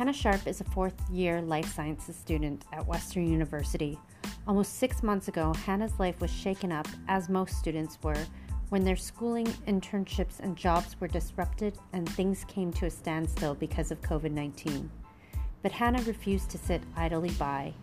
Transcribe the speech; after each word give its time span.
Hannah 0.00 0.14
Sharpe 0.14 0.46
is 0.46 0.62
a 0.62 0.64
fourth 0.64 0.94
year 1.10 1.42
life 1.42 1.74
sciences 1.74 2.16
student 2.16 2.64
at 2.72 2.86
Western 2.86 3.30
University. 3.30 3.98
Almost 4.48 4.76
six 4.76 5.02
months 5.02 5.28
ago, 5.28 5.52
Hannah's 5.66 6.00
life 6.00 6.22
was 6.22 6.30
shaken 6.30 6.72
up, 6.72 6.88
as 7.06 7.28
most 7.28 7.58
students 7.58 7.98
were, 8.02 8.16
when 8.70 8.82
their 8.82 8.96
schooling, 8.96 9.46
internships, 9.68 10.40
and 10.40 10.56
jobs 10.56 10.98
were 10.98 11.06
disrupted 11.06 11.76
and 11.92 12.08
things 12.08 12.46
came 12.48 12.72
to 12.72 12.86
a 12.86 12.90
standstill 12.90 13.54
because 13.54 13.90
of 13.90 14.00
COVID 14.00 14.30
19. 14.30 14.90
But 15.60 15.72
Hannah 15.72 16.02
refused 16.04 16.48
to 16.48 16.56
sit 16.56 16.80
idly 16.96 17.32
by. 17.32 17.74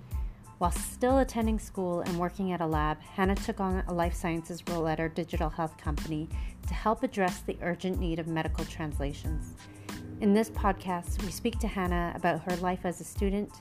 While 0.57 0.71
still 0.71 1.19
attending 1.19 1.59
school 1.59 1.99
and 1.99 2.17
working 2.17 2.51
at 2.51 2.61
a 2.61 2.65
lab, 2.65 2.99
Hannah 2.99 3.35
took 3.35 3.59
on 3.59 3.83
a 3.87 3.93
life 3.93 4.15
sciences 4.15 4.63
role 4.69 4.87
at 4.87 4.99
our 4.99 5.07
digital 5.07 5.51
health 5.51 5.77
company 5.77 6.29
to 6.65 6.73
help 6.73 7.03
address 7.03 7.41
the 7.41 7.59
urgent 7.61 7.99
need 7.99 8.17
of 8.17 8.25
medical 8.25 8.65
translations. 8.65 9.53
In 10.19 10.33
this 10.33 10.49
podcast, 10.49 11.23
we 11.23 11.29
speak 11.29 11.59
to 11.59 11.67
Hannah 11.67 12.11
about 12.15 12.41
her 12.41 12.55
life 12.55 12.85
as 12.85 12.99
a 12.99 13.03
student, 13.03 13.51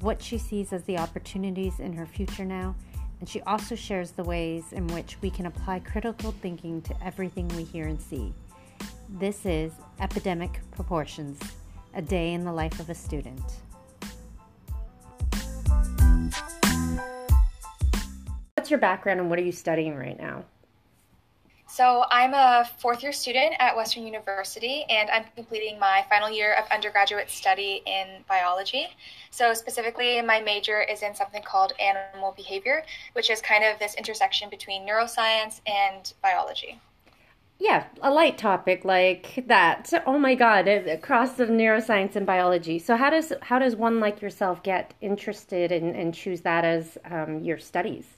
what 0.00 0.20
she 0.20 0.36
sees 0.36 0.70
as 0.74 0.82
the 0.84 0.98
opportunities 0.98 1.80
in 1.80 1.94
her 1.94 2.04
future 2.04 2.44
now, 2.44 2.74
and 3.20 3.28
she 3.28 3.40
also 3.42 3.74
shares 3.74 4.10
the 4.10 4.22
ways 4.22 4.72
in 4.72 4.86
which 4.88 5.16
we 5.22 5.30
can 5.30 5.46
apply 5.46 5.78
critical 5.78 6.32
thinking 6.42 6.82
to 6.82 6.94
everything 7.02 7.48
we 7.56 7.64
hear 7.64 7.86
and 7.86 7.98
see. 7.98 8.34
This 9.08 9.46
is 9.46 9.72
Epic-demic 9.98 10.56
Proportions 10.72 11.40
A 11.94 12.02
Day 12.02 12.34
in 12.34 12.44
the 12.44 12.52
Life 12.52 12.80
of 12.80 12.90
a 12.90 12.94
Student. 12.94 13.40
What's 18.56 18.70
your 18.70 18.78
background 18.78 19.20
and 19.20 19.30
what 19.30 19.38
are 19.38 19.42
you 19.42 19.52
studying 19.52 19.96
right 19.96 20.18
now? 20.20 20.44
So, 21.74 22.04
I'm 22.08 22.34
a 22.34 22.64
fourth 22.78 23.02
year 23.02 23.10
student 23.10 23.56
at 23.58 23.74
Western 23.74 24.06
University 24.06 24.84
and 24.88 25.10
I'm 25.10 25.24
completing 25.34 25.76
my 25.76 26.04
final 26.08 26.30
year 26.30 26.54
of 26.54 26.70
undergraduate 26.70 27.28
study 27.28 27.82
in 27.84 28.22
biology. 28.28 28.86
So, 29.32 29.52
specifically, 29.54 30.22
my 30.22 30.38
major 30.38 30.82
is 30.82 31.02
in 31.02 31.16
something 31.16 31.42
called 31.42 31.72
animal 31.80 32.32
behavior, 32.36 32.84
which 33.14 33.28
is 33.28 33.40
kind 33.40 33.64
of 33.64 33.80
this 33.80 33.96
intersection 33.96 34.48
between 34.50 34.86
neuroscience 34.86 35.62
and 35.66 36.12
biology. 36.22 36.80
Yeah, 37.58 37.86
a 38.02 38.10
light 38.12 38.38
topic 38.38 38.84
like 38.84 39.42
that. 39.48 39.92
Oh 40.06 40.16
my 40.16 40.36
God, 40.36 40.68
across 40.68 41.32
the 41.32 41.46
neuroscience 41.46 42.14
and 42.14 42.24
biology. 42.24 42.78
So, 42.78 42.94
how 42.94 43.10
does 43.10 43.32
how 43.42 43.58
does 43.58 43.74
one 43.74 43.98
like 43.98 44.22
yourself 44.22 44.62
get 44.62 44.94
interested 45.00 45.72
and, 45.72 45.96
and 45.96 46.14
choose 46.14 46.42
that 46.42 46.64
as 46.64 46.98
um, 47.10 47.40
your 47.40 47.58
studies? 47.58 48.13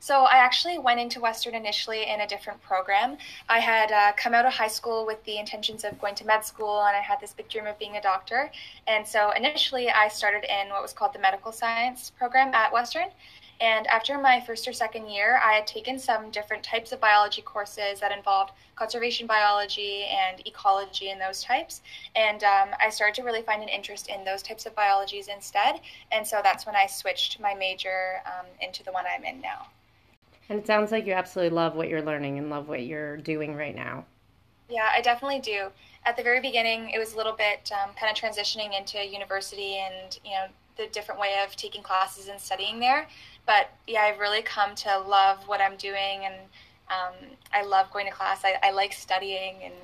So 0.00 0.24
I 0.24 0.36
actually 0.36 0.78
went 0.78 1.00
into 1.00 1.20
Western 1.20 1.54
initially 1.54 2.08
in 2.08 2.20
a 2.20 2.26
different 2.26 2.60
program. 2.62 3.16
I 3.48 3.58
had 3.58 3.92
uh, 3.92 4.12
come 4.16 4.34
out 4.34 4.46
of 4.46 4.52
high 4.52 4.68
school 4.68 5.06
with 5.06 5.22
the 5.24 5.38
intentions 5.38 5.84
of 5.84 5.98
going 6.00 6.14
to 6.16 6.26
med 6.26 6.44
school, 6.44 6.82
and 6.82 6.96
I 6.96 7.00
had 7.00 7.20
this 7.20 7.32
big 7.32 7.48
dream 7.48 7.66
of 7.66 7.78
being 7.78 7.96
a 7.96 8.00
doctor. 8.00 8.50
And 8.86 9.06
so 9.06 9.30
initially, 9.32 9.90
I 9.90 10.08
started 10.08 10.44
in 10.44 10.68
what 10.70 10.82
was 10.82 10.92
called 10.92 11.14
the 11.14 11.18
medical 11.18 11.52
science 11.52 12.10
program 12.10 12.54
at 12.54 12.72
Western. 12.72 13.08
And 13.60 13.86
after 13.86 14.18
my 14.18 14.40
first 14.40 14.66
or 14.66 14.72
second 14.72 15.08
year, 15.08 15.40
I 15.42 15.52
had 15.52 15.66
taken 15.66 15.98
some 15.98 16.30
different 16.30 16.62
types 16.62 16.92
of 16.92 17.00
biology 17.00 17.42
courses 17.42 18.00
that 18.00 18.10
involved 18.10 18.52
conservation 18.74 19.26
biology 19.26 20.04
and 20.04 20.46
ecology 20.46 21.10
and 21.10 21.20
those 21.20 21.42
types. 21.42 21.80
And 22.16 22.42
um, 22.44 22.70
I 22.80 22.90
started 22.90 23.14
to 23.16 23.22
really 23.22 23.42
find 23.42 23.62
an 23.62 23.68
interest 23.68 24.08
in 24.08 24.24
those 24.24 24.42
types 24.42 24.66
of 24.66 24.74
biologies 24.74 25.28
instead. 25.28 25.80
And 26.12 26.26
so 26.26 26.40
that's 26.42 26.66
when 26.66 26.74
I 26.74 26.86
switched 26.86 27.40
my 27.40 27.54
major 27.54 28.22
um, 28.26 28.46
into 28.60 28.82
the 28.82 28.92
one 28.92 29.04
I'm 29.06 29.24
in 29.24 29.40
now. 29.40 29.68
And 30.48 30.58
it 30.58 30.66
sounds 30.66 30.92
like 30.92 31.06
you 31.06 31.12
absolutely 31.12 31.54
love 31.54 31.74
what 31.74 31.88
you're 31.88 32.02
learning 32.02 32.38
and 32.38 32.50
love 32.50 32.68
what 32.68 32.84
you're 32.84 33.16
doing 33.16 33.54
right 33.54 33.74
now. 33.74 34.04
Yeah, 34.68 34.90
I 34.92 35.00
definitely 35.00 35.40
do. 35.40 35.68
At 36.04 36.16
the 36.16 36.22
very 36.22 36.40
beginning, 36.40 36.90
it 36.90 36.98
was 36.98 37.14
a 37.14 37.16
little 37.16 37.32
bit 37.32 37.70
um, 37.72 37.94
kind 37.94 38.10
of 38.10 38.16
transitioning 38.16 38.76
into 38.78 39.02
university 39.04 39.76
and, 39.78 40.18
you 40.24 40.32
know, 40.32 40.46
the 40.76 40.86
different 40.88 41.20
way 41.20 41.34
of 41.44 41.54
taking 41.56 41.82
classes 41.82 42.28
and 42.28 42.40
studying 42.40 42.80
there. 42.80 43.06
But 43.46 43.70
yeah, 43.86 44.02
I've 44.02 44.18
really 44.18 44.42
come 44.42 44.74
to 44.76 44.98
love 45.00 45.46
what 45.46 45.60
I'm 45.60 45.76
doing 45.76 46.24
and 46.24 46.34
um, 46.88 47.14
I 47.52 47.64
love 47.64 47.90
going 47.92 48.06
to 48.06 48.12
class. 48.12 48.44
I, 48.44 48.56
I 48.62 48.70
like 48.70 48.92
studying 48.92 49.56
and 49.64 49.74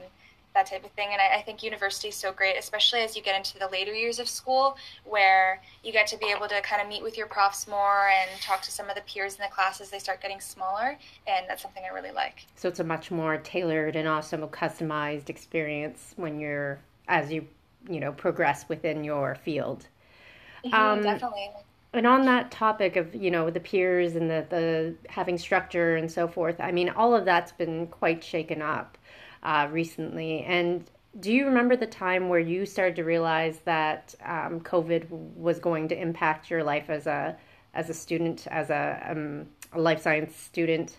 that 0.54 0.66
type 0.66 0.84
of 0.84 0.90
thing. 0.92 1.08
And 1.12 1.20
I, 1.20 1.38
I, 1.38 1.42
think 1.42 1.62
university 1.62 2.08
is 2.08 2.16
so 2.16 2.32
great, 2.32 2.56
especially 2.58 3.00
as 3.00 3.16
you 3.16 3.22
get 3.22 3.36
into 3.36 3.58
the 3.58 3.68
later 3.68 3.94
years 3.94 4.18
of 4.18 4.28
school, 4.28 4.76
where 5.04 5.62
you 5.84 5.92
get 5.92 6.06
to 6.08 6.18
be 6.18 6.26
able 6.36 6.48
to 6.48 6.60
kind 6.62 6.82
of 6.82 6.88
meet 6.88 7.02
with 7.02 7.16
your 7.16 7.26
profs 7.26 7.68
more 7.68 8.08
and 8.08 8.40
talk 8.40 8.60
to 8.62 8.70
some 8.70 8.88
of 8.88 8.96
the 8.96 9.02
peers 9.02 9.36
in 9.36 9.42
the 9.42 9.54
classes. 9.54 9.90
They 9.90 9.98
start 9.98 10.20
getting 10.20 10.40
smaller, 10.40 10.98
and 11.26 11.46
that's 11.48 11.62
something 11.62 11.82
I 11.88 11.94
really 11.94 12.10
like. 12.10 12.46
So 12.56 12.68
it's 12.68 12.80
a 12.80 12.84
much 12.84 13.10
more 13.10 13.38
tailored 13.38 13.96
and 13.96 14.08
also 14.08 14.36
customized 14.48 15.30
experience 15.30 16.14
when 16.16 16.40
you're 16.40 16.80
as 17.08 17.32
you 17.32 17.46
you 17.88 18.00
know 18.00 18.12
progress 18.12 18.68
within 18.68 19.04
your 19.04 19.36
field. 19.36 19.86
Mm-hmm, 20.64 20.74
um, 20.74 21.02
definitely. 21.02 21.50
And 21.92 22.06
on 22.06 22.24
that 22.26 22.50
topic 22.50 22.96
of 22.96 23.14
you 23.14 23.30
know 23.30 23.50
the 23.50 23.60
peers 23.60 24.14
and 24.14 24.30
the 24.30 24.46
the 24.48 24.94
having 25.08 25.38
structure 25.38 25.96
and 25.96 26.10
so 26.10 26.28
forth, 26.28 26.60
I 26.60 26.70
mean 26.70 26.88
all 26.90 27.14
of 27.14 27.24
that's 27.24 27.52
been 27.52 27.86
quite 27.88 28.22
shaken 28.22 28.62
up 28.62 28.96
uh, 29.42 29.68
recently. 29.70 30.42
And 30.44 30.88
do 31.18 31.32
you 31.32 31.46
remember 31.46 31.76
the 31.76 31.86
time 31.86 32.28
where 32.28 32.38
you 32.38 32.64
started 32.64 32.94
to 32.96 33.04
realize 33.04 33.58
that 33.64 34.14
um, 34.24 34.60
COVID 34.60 35.08
was 35.10 35.58
going 35.58 35.88
to 35.88 36.00
impact 36.00 36.50
your 36.50 36.62
life 36.62 36.88
as 36.88 37.06
a 37.06 37.36
as 37.74 37.88
a 37.88 37.94
student, 37.94 38.46
as 38.48 38.70
a, 38.70 39.06
um, 39.08 39.46
a 39.72 39.80
life 39.80 40.02
science 40.02 40.36
student? 40.36 40.98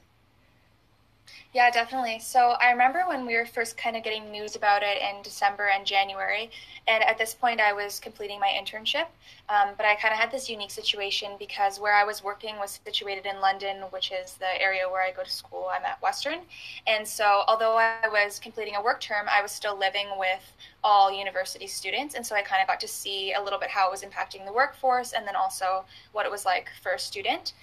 Yeah, 1.53 1.69
definitely. 1.69 2.19
So 2.19 2.55
I 2.61 2.71
remember 2.71 3.03
when 3.07 3.25
we 3.25 3.35
were 3.35 3.45
first 3.45 3.75
kind 3.75 3.97
of 3.97 4.03
getting 4.03 4.31
news 4.31 4.55
about 4.55 4.83
it 4.83 5.01
in 5.01 5.21
December 5.21 5.67
and 5.67 5.85
January, 5.85 6.49
and 6.87 7.03
at 7.03 7.17
this 7.17 7.33
point 7.33 7.59
I 7.59 7.73
was 7.73 7.99
completing 7.99 8.39
my 8.39 8.47
internship. 8.47 9.07
Um, 9.49 9.73
but 9.75 9.85
I 9.85 9.95
kind 9.95 10.13
of 10.13 10.19
had 10.19 10.31
this 10.31 10.49
unique 10.49 10.71
situation 10.71 11.31
because 11.37 11.77
where 11.77 11.93
I 11.93 12.05
was 12.05 12.23
working 12.23 12.57
was 12.57 12.79
situated 12.85 13.25
in 13.25 13.41
London, 13.41 13.81
which 13.89 14.13
is 14.13 14.35
the 14.35 14.61
area 14.61 14.89
where 14.89 15.01
I 15.01 15.11
go 15.11 15.23
to 15.23 15.29
school. 15.29 15.69
I'm 15.73 15.83
at 15.83 16.01
Western, 16.01 16.39
and 16.87 17.05
so 17.05 17.43
although 17.49 17.77
I 17.77 18.07
was 18.09 18.39
completing 18.39 18.77
a 18.77 18.81
work 18.81 19.01
term, 19.01 19.27
I 19.29 19.41
was 19.41 19.51
still 19.51 19.77
living 19.77 20.07
with 20.17 20.53
all 20.85 21.11
university 21.11 21.67
students, 21.67 22.15
and 22.15 22.25
so 22.25 22.33
I 22.33 22.43
kind 22.43 22.61
of 22.61 22.67
got 22.69 22.79
to 22.79 22.87
see 22.87 23.33
a 23.33 23.41
little 23.41 23.59
bit 23.59 23.69
how 23.69 23.89
it 23.89 23.91
was 23.91 24.03
impacting 24.03 24.45
the 24.45 24.53
workforce, 24.53 25.11
and 25.11 25.27
then 25.27 25.35
also 25.35 25.83
what 26.13 26.25
it 26.25 26.31
was 26.31 26.45
like 26.45 26.69
for 26.81 26.93
a 26.93 26.99
student. 26.99 27.53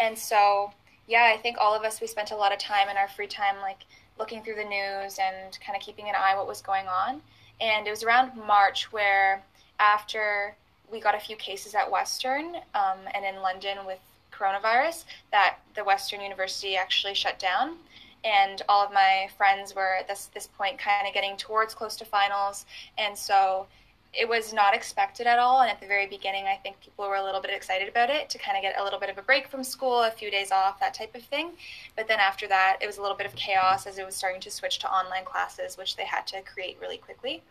And 0.00 0.18
so 0.18 0.72
yeah, 1.06 1.32
I 1.32 1.36
think 1.36 1.56
all 1.58 1.74
of 1.74 1.84
us 1.84 2.00
we 2.00 2.06
spent 2.06 2.30
a 2.30 2.36
lot 2.36 2.52
of 2.52 2.58
time 2.58 2.88
in 2.88 2.96
our 2.96 3.08
free 3.08 3.26
time 3.26 3.56
like 3.62 3.84
looking 4.18 4.42
through 4.42 4.56
the 4.56 4.64
news 4.64 5.18
and 5.18 5.58
kind 5.64 5.76
of 5.76 5.82
keeping 5.82 6.08
an 6.08 6.14
eye 6.16 6.34
what 6.36 6.46
was 6.46 6.60
going 6.60 6.86
on. 6.86 7.20
And 7.60 7.86
it 7.86 7.90
was 7.90 8.02
around 8.02 8.32
March 8.36 8.92
where 8.92 9.42
after 9.78 10.54
we 10.90 11.00
got 11.00 11.14
a 11.14 11.20
few 11.20 11.36
cases 11.36 11.74
at 11.74 11.90
Western 11.90 12.56
um, 12.74 12.98
and 13.14 13.24
in 13.24 13.42
London 13.42 13.78
with 13.86 13.98
coronavirus 14.32 15.04
that 15.32 15.56
the 15.74 15.84
Western 15.84 16.20
University 16.20 16.76
actually 16.76 17.14
shut 17.14 17.38
down. 17.38 17.76
And 18.24 18.62
all 18.68 18.84
of 18.84 18.92
my 18.92 19.28
friends 19.36 19.74
were 19.74 19.96
at 20.00 20.08
this 20.08 20.30
this 20.34 20.48
point 20.48 20.78
kind 20.78 21.06
of 21.06 21.14
getting 21.14 21.36
towards 21.36 21.74
close 21.74 21.94
to 21.96 22.04
finals, 22.04 22.66
and 22.98 23.16
so 23.16 23.66
it 24.12 24.28
was 24.28 24.52
not 24.52 24.74
expected 24.74 25.26
at 25.26 25.38
all. 25.38 25.60
And 25.60 25.70
at 25.70 25.80
the 25.80 25.86
very 25.86 26.06
beginning, 26.06 26.46
I 26.46 26.56
think 26.56 26.80
people 26.80 27.08
were 27.08 27.16
a 27.16 27.24
little 27.24 27.40
bit 27.40 27.50
excited 27.52 27.88
about 27.88 28.10
it 28.10 28.30
to 28.30 28.38
kind 28.38 28.56
of 28.56 28.62
get 28.62 28.78
a 28.78 28.84
little 28.84 28.98
bit 28.98 29.10
of 29.10 29.18
a 29.18 29.22
break 29.22 29.48
from 29.48 29.62
school, 29.62 30.02
a 30.02 30.10
few 30.10 30.30
days 30.30 30.50
off, 30.50 30.80
that 30.80 30.94
type 30.94 31.14
of 31.14 31.22
thing. 31.22 31.50
But 31.96 32.08
then 32.08 32.18
after 32.18 32.46
that, 32.48 32.78
it 32.80 32.86
was 32.86 32.98
a 32.98 33.02
little 33.02 33.16
bit 33.16 33.26
of 33.26 33.34
chaos 33.34 33.86
as 33.86 33.98
it 33.98 34.06
was 34.06 34.14
starting 34.14 34.40
to 34.42 34.50
switch 34.50 34.78
to 34.80 34.90
online 34.90 35.24
classes, 35.24 35.76
which 35.76 35.96
they 35.96 36.04
had 36.04 36.26
to 36.28 36.42
create 36.42 36.78
really 36.80 36.98
quickly. 36.98 37.42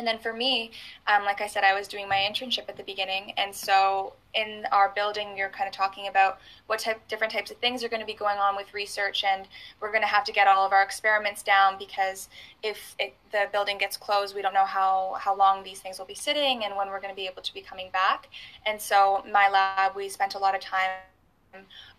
And 0.00 0.08
then 0.08 0.18
for 0.18 0.32
me, 0.32 0.70
um, 1.06 1.26
like 1.26 1.42
I 1.42 1.46
said, 1.46 1.62
I 1.62 1.78
was 1.78 1.86
doing 1.86 2.08
my 2.08 2.16
internship 2.16 2.70
at 2.70 2.78
the 2.78 2.82
beginning, 2.82 3.34
and 3.36 3.54
so 3.54 4.14
in 4.32 4.64
our 4.72 4.92
building, 4.96 5.36
you're 5.36 5.50
kind 5.50 5.68
of 5.68 5.74
talking 5.74 6.08
about 6.08 6.38
what 6.68 6.78
type, 6.78 7.06
different 7.06 7.30
types 7.34 7.50
of 7.50 7.58
things 7.58 7.84
are 7.84 7.90
going 7.90 8.00
to 8.00 8.06
be 8.06 8.14
going 8.14 8.38
on 8.38 8.56
with 8.56 8.72
research, 8.72 9.24
and 9.24 9.46
we're 9.78 9.90
going 9.90 10.00
to 10.00 10.08
have 10.08 10.24
to 10.24 10.32
get 10.32 10.48
all 10.48 10.64
of 10.64 10.72
our 10.72 10.82
experiments 10.82 11.42
down 11.42 11.76
because 11.78 12.30
if 12.62 12.96
it, 12.98 13.14
the 13.30 13.48
building 13.52 13.76
gets 13.76 13.98
closed, 13.98 14.34
we 14.34 14.40
don't 14.40 14.54
know 14.54 14.64
how 14.64 15.16
how 15.20 15.36
long 15.36 15.62
these 15.62 15.80
things 15.80 15.98
will 15.98 16.06
be 16.06 16.14
sitting 16.14 16.64
and 16.64 16.74
when 16.76 16.88
we're 16.88 17.00
going 17.00 17.12
to 17.12 17.22
be 17.22 17.26
able 17.26 17.42
to 17.42 17.52
be 17.52 17.60
coming 17.60 17.90
back. 17.92 18.30
And 18.64 18.80
so 18.80 19.22
my 19.30 19.50
lab, 19.50 19.94
we 19.94 20.08
spent 20.08 20.34
a 20.34 20.38
lot 20.38 20.54
of 20.54 20.62
time 20.62 20.88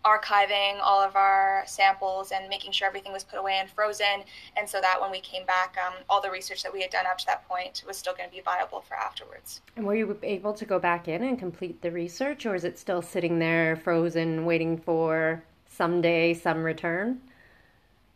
archiving 0.04 0.78
all 0.82 1.00
of 1.00 1.14
our 1.16 1.62
samples 1.66 2.32
and 2.32 2.48
making 2.48 2.72
sure 2.72 2.88
everything 2.88 3.12
was 3.12 3.24
put 3.24 3.38
away 3.38 3.58
and 3.60 3.70
frozen. 3.70 4.24
And 4.56 4.68
so 4.68 4.80
that 4.80 5.00
when 5.00 5.10
we 5.10 5.20
came 5.20 5.46
back, 5.46 5.76
um, 5.86 5.94
all 6.08 6.20
the 6.20 6.30
research 6.30 6.62
that 6.62 6.72
we 6.72 6.80
had 6.82 6.90
done 6.90 7.06
up 7.06 7.18
to 7.18 7.26
that 7.26 7.46
point 7.48 7.84
was 7.86 7.96
still 7.96 8.14
going 8.14 8.28
to 8.28 8.34
be 8.34 8.40
viable 8.40 8.80
for 8.80 8.94
afterwards. 8.94 9.60
And 9.76 9.86
were 9.86 9.94
you 9.94 10.18
able 10.22 10.54
to 10.54 10.64
go 10.64 10.78
back 10.78 11.08
in 11.08 11.22
and 11.22 11.38
complete 11.38 11.80
the 11.82 11.90
research, 11.90 12.46
or 12.46 12.54
is 12.54 12.64
it 12.64 12.78
still 12.78 13.02
sitting 13.02 13.38
there 13.38 13.76
frozen, 13.76 14.44
waiting 14.44 14.76
for 14.76 15.42
someday 15.68 16.34
some 16.34 16.62
return? 16.62 17.20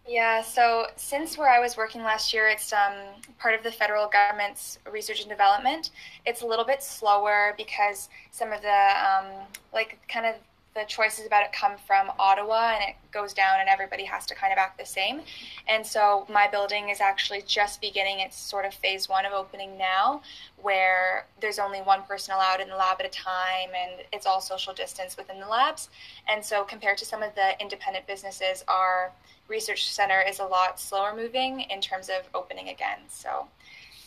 Yeah, 0.08 0.40
so 0.42 0.86
since 0.94 1.36
where 1.36 1.48
I 1.48 1.58
was 1.58 1.76
working 1.76 2.02
last 2.02 2.32
year, 2.32 2.46
it's 2.46 2.72
um, 2.72 2.92
part 3.40 3.56
of 3.56 3.64
the 3.64 3.72
federal 3.72 4.06
government's 4.06 4.78
research 4.92 5.20
and 5.20 5.28
development. 5.28 5.90
It's 6.24 6.42
a 6.42 6.46
little 6.46 6.64
bit 6.64 6.80
slower 6.80 7.54
because 7.56 8.08
some 8.30 8.52
of 8.52 8.62
the, 8.62 8.68
um, 8.68 9.26
like, 9.72 9.98
kind 10.08 10.24
of 10.24 10.36
the 10.76 10.84
choices 10.84 11.26
about 11.26 11.42
it 11.42 11.52
come 11.52 11.72
from 11.86 12.12
Ottawa 12.18 12.74
and 12.74 12.90
it 12.90 12.96
goes 13.10 13.32
down 13.32 13.60
and 13.60 13.68
everybody 13.68 14.04
has 14.04 14.26
to 14.26 14.34
kind 14.34 14.52
of 14.52 14.58
act 14.58 14.78
the 14.78 14.84
same. 14.84 15.22
And 15.66 15.84
so 15.84 16.26
my 16.30 16.46
building 16.46 16.90
is 16.90 17.00
actually 17.00 17.42
just 17.46 17.80
beginning 17.80 18.20
its 18.20 18.36
sort 18.36 18.66
of 18.66 18.74
phase 18.74 19.08
one 19.08 19.24
of 19.24 19.32
opening 19.32 19.78
now, 19.78 20.20
where 20.60 21.26
there's 21.40 21.58
only 21.58 21.80
one 21.80 22.02
person 22.02 22.34
allowed 22.34 22.60
in 22.60 22.68
the 22.68 22.76
lab 22.76 23.00
at 23.00 23.06
a 23.06 23.08
time 23.08 23.70
and 23.74 24.02
it's 24.12 24.26
all 24.26 24.40
social 24.40 24.74
distance 24.74 25.16
within 25.16 25.40
the 25.40 25.48
labs. 25.48 25.88
And 26.28 26.44
so 26.44 26.62
compared 26.62 26.98
to 26.98 27.06
some 27.06 27.22
of 27.22 27.34
the 27.34 27.58
independent 27.58 28.06
businesses, 28.06 28.62
our 28.68 29.12
research 29.48 29.90
center 29.90 30.22
is 30.28 30.40
a 30.40 30.44
lot 30.44 30.78
slower 30.78 31.16
moving 31.16 31.60
in 31.60 31.80
terms 31.80 32.10
of 32.10 32.28
opening 32.34 32.68
again. 32.68 32.98
So 33.08 33.46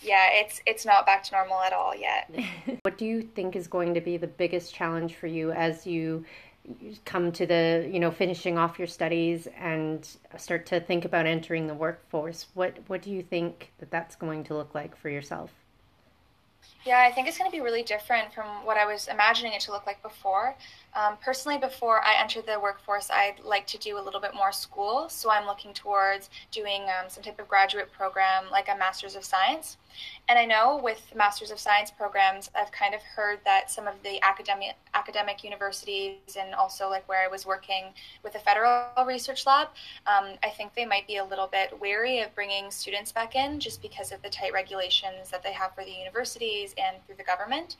yeah, 0.03 0.29
it's 0.31 0.61
it's 0.65 0.85
not 0.85 1.05
back 1.05 1.23
to 1.23 1.31
normal 1.33 1.59
at 1.59 1.73
all 1.73 1.95
yet. 1.95 2.31
what 2.83 2.97
do 2.97 3.05
you 3.05 3.21
think 3.21 3.55
is 3.55 3.67
going 3.67 3.93
to 3.93 4.01
be 4.01 4.17
the 4.17 4.27
biggest 4.27 4.73
challenge 4.73 5.15
for 5.15 5.27
you 5.27 5.51
as 5.51 5.85
you 5.85 6.23
come 7.05 7.31
to 7.31 7.45
the 7.45 7.89
you 7.91 7.99
know 7.99 8.11
finishing 8.11 8.57
off 8.57 8.77
your 8.77 8.87
studies 8.87 9.47
and 9.57 10.17
start 10.37 10.65
to 10.67 10.79
think 10.79 11.05
about 11.05 11.25
entering 11.25 11.67
the 11.67 11.73
workforce 11.73 12.47
what 12.53 12.77
what 12.87 13.01
do 13.01 13.11
you 13.11 13.23
think 13.23 13.71
that 13.79 13.89
that's 13.91 14.15
going 14.15 14.43
to 14.43 14.53
look 14.53 14.75
like 14.75 14.95
for 14.95 15.09
yourself 15.09 15.51
yeah 16.85 17.05
i 17.07 17.11
think 17.11 17.27
it's 17.27 17.37
going 17.37 17.49
to 17.49 17.55
be 17.55 17.61
really 17.61 17.83
different 17.83 18.33
from 18.33 18.45
what 18.65 18.77
i 18.77 18.85
was 18.85 19.07
imagining 19.07 19.53
it 19.53 19.61
to 19.61 19.71
look 19.71 19.85
like 19.85 20.01
before 20.01 20.55
um, 20.95 21.17
personally, 21.21 21.59
before 21.59 22.03
I 22.03 22.19
entered 22.19 22.47
the 22.47 22.59
workforce, 22.59 23.11
I'd 23.11 23.39
like 23.43 23.67
to 23.67 23.77
do 23.77 23.99
a 23.99 24.01
little 24.01 24.19
bit 24.19 24.33
more 24.33 24.51
school. 24.51 25.07
So 25.07 25.29
I'm 25.29 25.45
looking 25.45 25.73
towards 25.73 26.29
doing 26.51 26.83
um, 26.83 27.09
some 27.09 27.21
type 27.21 27.39
of 27.39 27.47
graduate 27.47 27.91
program 27.91 28.45
like 28.51 28.69
a 28.69 28.77
Master's 28.77 29.15
of 29.15 29.23
Science. 29.23 29.77
And 30.27 30.37
I 30.39 30.45
know 30.45 30.79
with 30.83 31.13
Masters 31.15 31.51
of 31.51 31.59
Science 31.59 31.91
programs, 31.91 32.49
I've 32.55 32.71
kind 32.71 32.95
of 32.95 33.01
heard 33.01 33.39
that 33.45 33.69
some 33.69 33.87
of 33.87 33.95
the 34.03 34.21
academic 34.23 34.75
academic 34.93 35.43
universities 35.43 36.37
and 36.39 36.53
also 36.53 36.89
like 36.89 37.07
where 37.07 37.23
I 37.23 37.27
was 37.27 37.45
working 37.45 37.85
with 38.23 38.33
the 38.33 38.39
Federal 38.39 38.85
Research 39.05 39.45
Lab, 39.45 39.67
um, 40.07 40.35
I 40.43 40.49
think 40.49 40.73
they 40.73 40.85
might 40.85 41.07
be 41.07 41.17
a 41.17 41.25
little 41.25 41.47
bit 41.47 41.79
wary 41.79 42.19
of 42.19 42.33
bringing 42.33 42.71
students 42.71 43.11
back 43.11 43.35
in 43.35 43.59
just 43.59 43.81
because 43.81 44.11
of 44.11 44.21
the 44.21 44.29
tight 44.29 44.53
regulations 44.53 45.29
that 45.31 45.43
they 45.43 45.53
have 45.53 45.73
for 45.75 45.83
the 45.83 45.91
universities 46.49 46.75
and 46.77 47.03
through 47.05 47.15
the 47.15 47.23
government. 47.23 47.77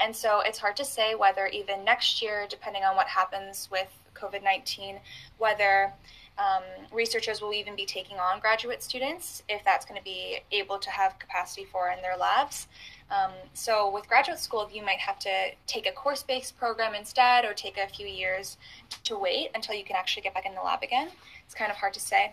And 0.00 0.14
so 0.14 0.40
it's 0.40 0.58
hard 0.58 0.76
to 0.76 0.84
say 0.84 1.14
whether 1.14 1.46
even 1.48 1.84
next 1.84 2.22
year, 2.22 2.46
depending 2.48 2.82
on 2.82 2.96
what 2.96 3.06
happens 3.06 3.68
with 3.70 3.88
COVID 4.14 4.42
19, 4.42 4.98
whether 5.38 5.92
um, 6.38 6.62
researchers 6.90 7.42
will 7.42 7.52
even 7.52 7.76
be 7.76 7.84
taking 7.84 8.18
on 8.18 8.40
graduate 8.40 8.82
students, 8.82 9.42
if 9.48 9.62
that's 9.64 9.84
going 9.84 9.98
to 9.98 10.04
be 10.04 10.38
able 10.50 10.78
to 10.78 10.90
have 10.90 11.18
capacity 11.18 11.66
for 11.70 11.90
in 11.90 12.00
their 12.00 12.16
labs. 12.16 12.68
Um, 13.10 13.32
so 13.52 13.90
with 13.92 14.08
graduate 14.08 14.38
school, 14.38 14.68
you 14.72 14.82
might 14.82 14.98
have 14.98 15.18
to 15.20 15.50
take 15.66 15.86
a 15.86 15.92
course-based 15.92 16.56
program 16.56 16.94
instead, 16.94 17.44
or 17.44 17.52
take 17.52 17.76
a 17.76 17.86
few 17.86 18.06
years 18.06 18.56
to 19.04 19.18
wait 19.18 19.50
until 19.54 19.74
you 19.74 19.84
can 19.84 19.94
actually 19.94 20.22
get 20.22 20.32
back 20.32 20.46
in 20.46 20.54
the 20.54 20.62
lab 20.62 20.82
again. 20.82 21.08
It's 21.44 21.54
kind 21.54 21.70
of 21.70 21.76
hard 21.76 21.92
to 21.92 22.00
say. 22.00 22.32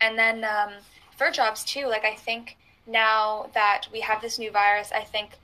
And 0.00 0.18
then 0.18 0.44
um, 0.44 0.72
for 1.16 1.30
jobs 1.30 1.64
too, 1.64 1.86
like 1.86 2.06
I 2.06 2.14
think 2.14 2.56
now 2.86 3.50
that 3.54 3.86
we 3.92 4.00
have 4.00 4.20
this 4.20 4.38
new 4.38 4.50
virus, 4.50 4.90
I 4.92 5.04
think 5.04 5.38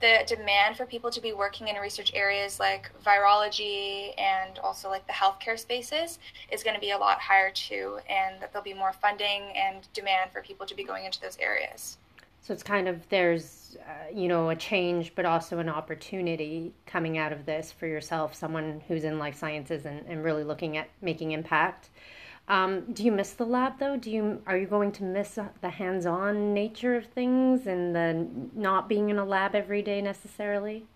the 0.00 0.24
demand 0.26 0.76
for 0.76 0.84
people 0.84 1.10
to 1.10 1.20
be 1.20 1.32
working 1.32 1.68
in 1.68 1.76
research 1.76 2.12
areas 2.14 2.60
like 2.60 2.90
virology 3.04 4.12
and 4.18 4.58
also 4.58 4.90
like 4.90 5.06
the 5.06 5.12
healthcare 5.12 5.58
spaces 5.58 6.18
is 6.50 6.62
going 6.62 6.74
to 6.74 6.80
be 6.80 6.90
a 6.90 6.98
lot 6.98 7.20
higher 7.20 7.50
too, 7.50 7.98
and 8.10 8.40
that 8.40 8.52
there'll 8.52 8.64
be 8.64 8.74
more 8.74 8.92
funding 8.92 9.52
and 9.56 9.86
demand 9.94 10.30
for 10.30 10.42
people 10.42 10.66
to 10.66 10.74
be 10.74 10.84
going 10.84 11.04
into 11.04 11.20
those 11.20 11.38
areas. 11.38 11.96
So 12.42 12.52
it's 12.52 12.62
kind 12.62 12.88
of 12.88 13.08
there's 13.08 13.78
uh, 13.80 14.12
you 14.14 14.28
know 14.28 14.50
a 14.50 14.56
change, 14.56 15.14
but 15.14 15.24
also 15.24 15.58
an 15.58 15.70
opportunity 15.70 16.74
coming 16.84 17.16
out 17.16 17.32
of 17.32 17.46
this 17.46 17.72
for 17.72 17.86
yourself, 17.86 18.34
someone 18.34 18.82
who's 18.86 19.04
in 19.04 19.18
life 19.18 19.36
sciences 19.36 19.86
and, 19.86 20.04
and 20.06 20.22
really 20.22 20.44
looking 20.44 20.76
at 20.76 20.88
making 21.00 21.32
impact. 21.32 21.88
Um, 22.46 22.92
do 22.92 23.02
you 23.02 23.12
miss 23.12 23.32
the 23.32 23.46
lab 23.46 23.78
though? 23.78 23.96
Do 23.96 24.10
you 24.10 24.42
are 24.46 24.56
you 24.56 24.66
going 24.66 24.92
to 24.92 25.02
miss 25.02 25.38
the 25.60 25.70
hands-on 25.70 26.52
nature 26.52 26.94
of 26.94 27.06
things 27.06 27.66
and 27.66 27.96
the 27.96 28.26
not 28.54 28.88
being 28.88 29.08
in 29.08 29.18
a 29.18 29.24
lab 29.24 29.54
every 29.54 29.80
day 29.80 30.02
necessarily? 30.02 30.86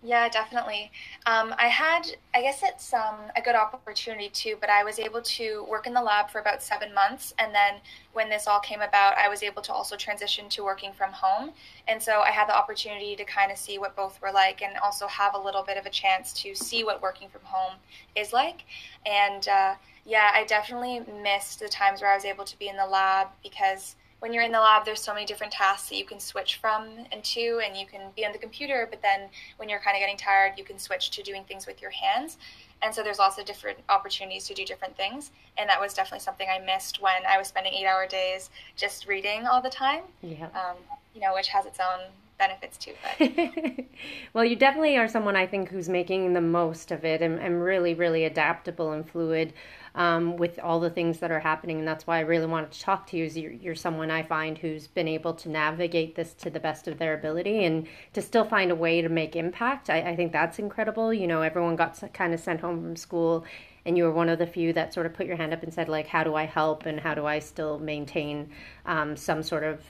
Yeah, 0.00 0.28
definitely. 0.28 0.92
Um, 1.26 1.52
I 1.58 1.66
had, 1.66 2.02
I 2.32 2.40
guess 2.40 2.60
it's 2.62 2.94
um, 2.94 3.16
a 3.34 3.42
good 3.42 3.56
opportunity 3.56 4.28
too, 4.28 4.56
but 4.60 4.70
I 4.70 4.84
was 4.84 5.00
able 5.00 5.20
to 5.22 5.66
work 5.68 5.88
in 5.88 5.92
the 5.92 6.00
lab 6.00 6.30
for 6.30 6.38
about 6.38 6.62
seven 6.62 6.94
months. 6.94 7.34
And 7.40 7.52
then 7.52 7.80
when 8.12 8.28
this 8.28 8.46
all 8.46 8.60
came 8.60 8.80
about, 8.80 9.18
I 9.18 9.28
was 9.28 9.42
able 9.42 9.60
to 9.62 9.72
also 9.72 9.96
transition 9.96 10.48
to 10.50 10.62
working 10.62 10.92
from 10.92 11.10
home. 11.10 11.50
And 11.88 12.00
so 12.00 12.20
I 12.20 12.30
had 12.30 12.48
the 12.48 12.56
opportunity 12.56 13.16
to 13.16 13.24
kind 13.24 13.50
of 13.50 13.58
see 13.58 13.80
what 13.80 13.96
both 13.96 14.22
were 14.22 14.30
like 14.30 14.62
and 14.62 14.78
also 14.78 15.08
have 15.08 15.34
a 15.34 15.38
little 15.38 15.64
bit 15.64 15.76
of 15.76 15.84
a 15.84 15.90
chance 15.90 16.32
to 16.44 16.54
see 16.54 16.84
what 16.84 17.02
working 17.02 17.28
from 17.28 17.42
home 17.42 17.74
is 18.14 18.32
like. 18.32 18.66
And 19.04 19.48
uh, 19.48 19.74
yeah, 20.06 20.30
I 20.32 20.44
definitely 20.44 21.02
missed 21.24 21.58
the 21.58 21.68
times 21.68 22.02
where 22.02 22.12
I 22.12 22.14
was 22.14 22.24
able 22.24 22.44
to 22.44 22.58
be 22.60 22.68
in 22.68 22.76
the 22.76 22.86
lab 22.86 23.28
because 23.42 23.96
when 24.20 24.32
you're 24.32 24.42
in 24.42 24.52
the 24.52 24.60
lab, 24.60 24.84
there's 24.84 25.00
so 25.00 25.14
many 25.14 25.24
different 25.24 25.52
tasks 25.52 25.88
that 25.90 25.96
you 25.96 26.04
can 26.04 26.18
switch 26.18 26.56
from 26.56 26.88
and 27.12 27.22
to, 27.22 27.60
and 27.64 27.76
you 27.76 27.86
can 27.86 28.00
be 28.16 28.26
on 28.26 28.32
the 28.32 28.38
computer, 28.38 28.86
but 28.90 29.00
then 29.00 29.28
when 29.58 29.68
you're 29.68 29.78
kind 29.78 29.96
of 29.96 30.00
getting 30.00 30.16
tired, 30.16 30.54
you 30.56 30.64
can 30.64 30.78
switch 30.78 31.10
to 31.10 31.22
doing 31.22 31.44
things 31.44 31.66
with 31.66 31.80
your 31.80 31.90
hands. 31.90 32.36
And 32.82 32.94
so 32.94 33.02
there's 33.02 33.18
lots 33.18 33.38
of 33.38 33.44
different 33.44 33.78
opportunities 33.88 34.46
to 34.48 34.54
do 34.54 34.64
different 34.64 34.96
things. 34.96 35.30
And 35.56 35.68
that 35.68 35.80
was 35.80 35.94
definitely 35.94 36.20
something 36.20 36.48
I 36.48 36.64
missed 36.64 37.00
when 37.00 37.26
I 37.28 37.38
was 37.38 37.48
spending 37.48 37.72
eight 37.72 37.86
hour 37.86 38.06
days 38.06 38.50
just 38.76 39.06
reading 39.06 39.46
all 39.46 39.60
the 39.60 39.70
time, 39.70 40.02
yeah. 40.22 40.46
Um, 40.46 40.76
you 41.14 41.20
know, 41.20 41.34
which 41.34 41.48
has 41.48 41.66
its 41.66 41.78
own 41.80 42.10
benefits 42.38 42.78
too. 42.78 42.92
But. 43.02 43.84
well, 44.32 44.44
you 44.44 44.56
definitely 44.56 44.96
are 44.96 45.08
someone 45.08 45.36
I 45.36 45.46
think 45.46 45.70
who's 45.70 45.88
making 45.88 46.32
the 46.32 46.40
most 46.40 46.92
of 46.92 47.04
it 47.04 47.20
and, 47.20 47.38
and 47.38 47.62
really, 47.62 47.94
really 47.94 48.24
adaptable 48.24 48.92
and 48.92 49.08
fluid 49.08 49.52
um, 49.98 50.36
with 50.36 50.60
all 50.60 50.78
the 50.78 50.88
things 50.88 51.18
that 51.18 51.32
are 51.32 51.40
happening. 51.40 51.80
And 51.80 51.86
that's 51.86 52.06
why 52.06 52.18
I 52.18 52.20
really 52.20 52.46
wanted 52.46 52.70
to 52.70 52.80
talk 52.80 53.08
to 53.08 53.16
you. 53.16 53.24
Is 53.24 53.36
you're, 53.36 53.52
you're 53.52 53.74
someone 53.74 54.10
I 54.10 54.22
find 54.22 54.56
who's 54.56 54.86
been 54.86 55.08
able 55.08 55.34
to 55.34 55.50
navigate 55.50 56.14
this 56.14 56.32
to 56.34 56.50
the 56.50 56.60
best 56.60 56.86
of 56.86 56.98
their 56.98 57.14
ability 57.14 57.64
and 57.64 57.86
to 58.12 58.22
still 58.22 58.44
find 58.44 58.70
a 58.70 58.76
way 58.76 59.02
to 59.02 59.08
make 59.08 59.34
impact. 59.34 59.90
I, 59.90 60.10
I 60.10 60.16
think 60.16 60.32
that's 60.32 60.60
incredible. 60.60 61.12
You 61.12 61.26
know, 61.26 61.42
everyone 61.42 61.74
got 61.74 62.00
kind 62.14 62.32
of 62.32 62.38
sent 62.38 62.60
home 62.60 62.80
from 62.80 62.94
school 62.94 63.44
and 63.84 63.96
you 63.96 64.04
were 64.04 64.12
one 64.12 64.28
of 64.28 64.38
the 64.38 64.46
few 64.46 64.72
that 64.74 64.94
sort 64.94 65.06
of 65.06 65.14
put 65.14 65.26
your 65.26 65.36
hand 65.36 65.52
up 65.52 65.62
and 65.62 65.72
said 65.72 65.88
like 65.88 66.06
how 66.06 66.22
do 66.22 66.34
i 66.34 66.44
help 66.44 66.84
and 66.84 67.00
how 67.00 67.14
do 67.14 67.24
i 67.24 67.38
still 67.38 67.78
maintain 67.78 68.50
um, 68.84 69.16
some 69.16 69.42
sort 69.42 69.64
of 69.64 69.80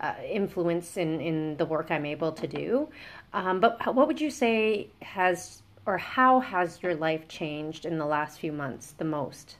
uh, 0.00 0.14
influence 0.24 0.96
in, 0.96 1.20
in 1.20 1.56
the 1.56 1.66
work 1.66 1.90
i'm 1.90 2.06
able 2.06 2.30
to 2.30 2.46
do 2.46 2.88
um, 3.32 3.58
but 3.58 3.94
what 3.94 4.06
would 4.06 4.20
you 4.20 4.30
say 4.30 4.86
has 5.02 5.62
or 5.88 5.96
how 5.96 6.38
has 6.38 6.82
your 6.82 6.94
life 6.94 7.26
changed 7.28 7.86
in 7.86 7.96
the 7.96 8.04
last 8.04 8.38
few 8.38 8.52
months 8.52 8.92
the 8.98 9.04
most? 9.06 9.56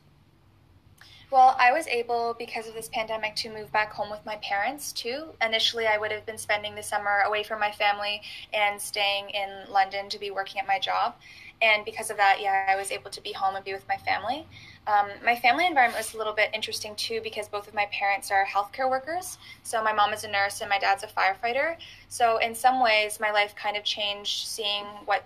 Well, 1.31 1.57
I 1.59 1.73
was 1.73 1.87
able, 1.87 2.37
because 2.39 2.69
of 2.69 2.75
this 2.75 2.91
pandemic, 2.93 3.35
to 3.37 3.51
move 3.51 3.73
back 3.73 3.94
home 3.94 4.11
with 4.11 4.25
my 4.27 4.37
parents 4.37 4.93
too. 4.93 5.29
Initially, 5.41 5.87
I 5.87 5.97
would 5.97 6.13
have 6.13 6.27
been 6.27 6.37
spending 6.37 6.75
the 6.75 6.82
summer 6.82 7.20
away 7.27 7.44
from 7.44 7.61
my 7.61 7.70
family 7.70 8.20
and 8.53 8.79
staying 8.79 9.31
in 9.31 9.73
London 9.73 10.11
to 10.11 10.19
be 10.19 10.31
working 10.31 10.61
at 10.61 10.67
my 10.67 10.79
job. 10.79 11.15
And 11.63 11.82
because 11.87 12.11
of 12.11 12.19
that, 12.19 12.43
yeah, 12.43 12.67
I 12.69 12.77
was 12.77 12.93
able 12.93 13.11
to 13.11 13.23
be 13.23 13.32
home 13.32 13.56
and 13.56 13.65
be 13.65 13.73
with 13.73 13.89
my 13.89 13.97
family. 13.97 14.47
Um, 14.87 15.08
my 15.25 15.35
family 15.35 15.67
environment 15.67 15.99
was 15.99 16.13
a 16.13 16.19
little 16.19 16.35
bit 16.35 16.51
interesting 16.53 16.94
too 16.94 17.23
because 17.23 17.49
both 17.49 17.69
of 17.69 17.75
my 17.75 17.87
parents 17.91 18.31
are 18.31 18.44
healthcare 18.44 18.89
workers. 18.89 19.39
So 19.63 19.82
my 19.82 19.94
mom 19.94 20.13
is 20.13 20.25
a 20.25 20.29
nurse 20.29 20.61
and 20.61 20.69
my 20.69 20.79
dad's 20.79 21.05
a 21.05 21.06
firefighter. 21.06 21.77
So 22.11 22.37
in 22.37 22.55
some 22.55 22.82
ways, 22.82 23.19
my 23.19 23.31
life 23.31 23.55
kind 23.56 23.79
of 23.79 23.82
changed 23.82 24.47
seeing 24.47 24.85
what 25.06 25.25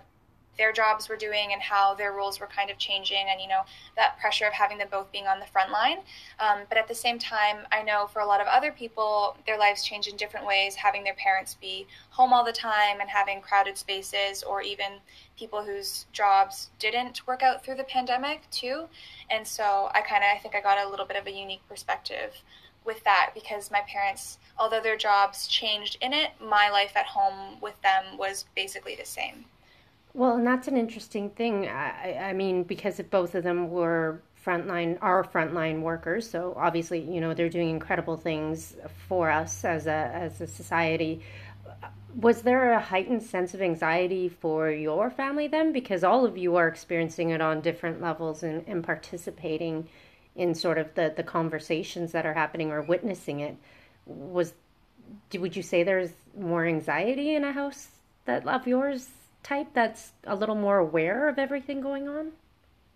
their 0.57 0.71
jobs 0.71 1.09
were 1.09 1.15
doing 1.15 1.51
and 1.53 1.61
how 1.61 1.93
their 1.93 2.13
roles 2.13 2.39
were 2.39 2.47
kind 2.47 2.69
of 2.69 2.77
changing 2.77 3.25
and 3.29 3.41
you 3.41 3.47
know 3.47 3.61
that 3.95 4.17
pressure 4.19 4.45
of 4.45 4.53
having 4.53 4.77
them 4.77 4.87
both 4.91 5.11
being 5.11 5.27
on 5.27 5.39
the 5.39 5.45
front 5.45 5.71
line. 5.71 5.97
Um, 6.39 6.59
but 6.69 6.77
at 6.77 6.87
the 6.87 6.95
same 6.95 7.19
time 7.19 7.67
i 7.71 7.81
know 7.81 8.07
for 8.07 8.19
a 8.19 8.25
lot 8.25 8.41
of 8.41 8.47
other 8.47 8.71
people 8.71 9.37
their 9.45 9.57
lives 9.57 9.83
change 9.83 10.07
in 10.07 10.15
different 10.17 10.45
ways 10.45 10.75
having 10.75 11.03
their 11.03 11.15
parents 11.15 11.55
be 11.55 11.87
home 12.09 12.33
all 12.33 12.43
the 12.43 12.51
time 12.51 12.99
and 12.99 13.09
having 13.09 13.41
crowded 13.41 13.77
spaces 13.77 14.43
or 14.43 14.61
even 14.61 14.99
people 15.37 15.63
whose 15.63 16.05
jobs 16.11 16.69
didn't 16.79 17.25
work 17.27 17.41
out 17.41 17.63
through 17.63 17.75
the 17.75 17.83
pandemic 17.83 18.41
too. 18.51 18.85
And 19.29 19.47
so 19.47 19.89
i 19.93 20.01
kind 20.01 20.23
of 20.23 20.29
i 20.33 20.37
think 20.37 20.55
i 20.55 20.61
got 20.61 20.85
a 20.85 20.89
little 20.89 21.05
bit 21.05 21.17
of 21.17 21.27
a 21.27 21.31
unique 21.31 21.67
perspective 21.67 22.41
with 22.85 23.03
that 23.03 23.31
because 23.33 23.71
my 23.71 23.81
parents 23.87 24.37
although 24.57 24.81
their 24.81 24.97
jobs 24.97 25.47
changed 25.47 25.97
in 26.01 26.13
it 26.13 26.31
my 26.39 26.69
life 26.69 26.95
at 26.95 27.05
home 27.05 27.57
with 27.61 27.81
them 27.81 28.17
was 28.17 28.45
basically 28.55 28.95
the 28.95 29.05
same 29.05 29.45
well, 30.13 30.35
and 30.35 30.45
that's 30.45 30.67
an 30.67 30.77
interesting 30.77 31.29
thing. 31.31 31.67
I, 31.67 32.29
I 32.29 32.33
mean, 32.33 32.63
because 32.63 32.99
if 32.99 33.09
both 33.09 33.33
of 33.33 33.43
them 33.43 33.69
were 33.71 34.21
frontline, 34.45 34.97
are 35.01 35.23
frontline 35.23 35.81
workers, 35.81 36.29
so 36.29 36.53
obviously, 36.55 36.99
you 36.99 37.19
know, 37.19 37.33
they're 37.33 37.49
doing 37.49 37.69
incredible 37.69 38.17
things 38.17 38.75
for 39.07 39.31
us 39.31 39.65
as 39.65 39.87
a 39.87 40.11
as 40.13 40.39
a 40.41 40.47
society. 40.47 41.21
Was 42.15 42.43
there 42.43 42.73
a 42.73 42.79
heightened 42.79 43.23
sense 43.23 43.55
of 43.55 43.61
anxiety 43.61 44.29
for 44.29 44.69
your 44.69 45.09
family 45.09 45.47
then? 45.47 45.73
Because 45.73 46.03
all 46.03 46.25
of 46.25 46.37
you 46.37 46.57
are 46.57 46.67
experiencing 46.67 47.31
it 47.31 47.41
on 47.41 47.61
different 47.61 48.01
levels 48.01 48.43
and, 48.43 48.63
and 48.67 48.83
participating 48.83 49.87
in 50.35 50.53
sort 50.53 50.77
of 50.77 50.93
the, 50.93 51.11
the 51.15 51.23
conversations 51.23 52.11
that 52.11 52.23
are 52.23 52.33
happening 52.33 52.71
or 52.71 52.83
witnessing 52.83 53.39
it. 53.39 53.55
Was 54.05 54.53
would 55.33 55.55
you 55.55 55.63
say 55.63 55.81
there's 55.81 56.11
more 56.37 56.65
anxiety 56.65 57.33
in 57.33 57.43
a 57.43 57.51
house 57.51 57.87
that 58.25 58.47
of 58.47 58.67
yours 58.67 59.09
type 59.43 59.67
that's 59.73 60.13
a 60.25 60.35
little 60.35 60.55
more 60.55 60.77
aware 60.77 61.27
of 61.29 61.37
everything 61.37 61.81
going 61.81 62.07
on? 62.07 62.31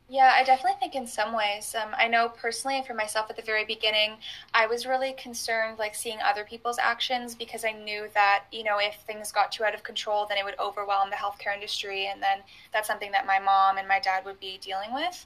Yeah, 0.10 0.32
I 0.34 0.44
definitely 0.46 0.80
think 0.80 0.96
in 0.96 1.06
some 1.06 1.34
ways. 1.36 1.76
Um, 1.76 1.94
I 1.98 2.08
know 2.08 2.30
personally 2.30 2.82
for 2.88 2.94
myself 2.94 3.30
at 3.30 3.36
the 3.36 3.42
very 3.42 3.66
beginning, 3.66 4.16
I 4.54 4.66
was 4.66 4.86
really 4.86 5.12
concerned, 5.14 5.80
like 5.80 5.96
seeing 5.96 6.20
other 6.22 6.46
people's 6.46 6.80
actions 6.80 7.36
because 7.36 7.66
I 7.66 7.74
knew 7.74 8.08
that, 8.14 8.46
you 8.54 8.64
know, 8.64 8.78
if 8.80 8.96
things 9.06 9.34
got 9.34 9.52
too 9.52 9.66
out 9.66 9.76
of 9.76 9.84
control, 9.84 10.26
then 10.26 10.38
it 10.38 10.46
would 10.46 10.58
overwhelm 10.60 11.10
the 11.10 11.18
healthcare 11.18 11.54
industry. 11.54 12.08
And 12.08 12.24
then 12.24 12.40
that's 12.72 12.88
something 12.88 13.12
that 13.12 13.26
my 13.26 13.40
mom 13.40 13.78
and 13.78 13.88
my 13.88 14.00
dad 14.00 14.24
would 14.24 14.40
be 14.40 14.60
dealing 14.62 14.94
with. 14.94 15.26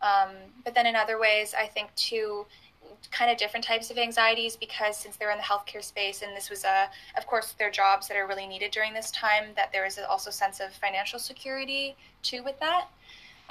Um, 0.00 0.30
but 0.64 0.74
then 0.74 0.86
in 0.86 0.96
other 0.96 1.18
ways, 1.20 1.54
I 1.56 1.66
think 1.66 1.94
too, 1.94 2.46
kind 3.10 3.30
of 3.30 3.36
different 3.36 3.64
types 3.64 3.90
of 3.90 3.98
anxieties 3.98 4.56
because 4.56 4.96
since 4.96 5.16
they're 5.16 5.30
in 5.30 5.38
the 5.38 5.44
healthcare 5.44 5.82
space 5.82 6.22
and 6.22 6.36
this 6.36 6.48
was 6.48 6.64
a 6.64 6.88
of 7.16 7.26
course 7.26 7.52
their 7.58 7.70
jobs 7.70 8.08
that 8.08 8.16
are 8.16 8.26
really 8.26 8.46
needed 8.46 8.70
during 8.70 8.94
this 8.94 9.10
time 9.10 9.46
that 9.56 9.70
there 9.72 9.84
is 9.84 9.98
also 10.08 10.30
a 10.30 10.32
sense 10.32 10.60
of 10.60 10.72
financial 10.72 11.18
security 11.18 11.96
too 12.22 12.42
with 12.42 12.58
that 12.60 12.88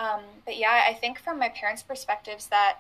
um, 0.02 0.22
but 0.46 0.58
yeah, 0.58 0.84
I 0.88 0.94
think 0.94 1.20
from 1.20 1.38
my 1.38 1.50
parents' 1.50 1.84
perspectives 1.84 2.48
that 2.48 2.80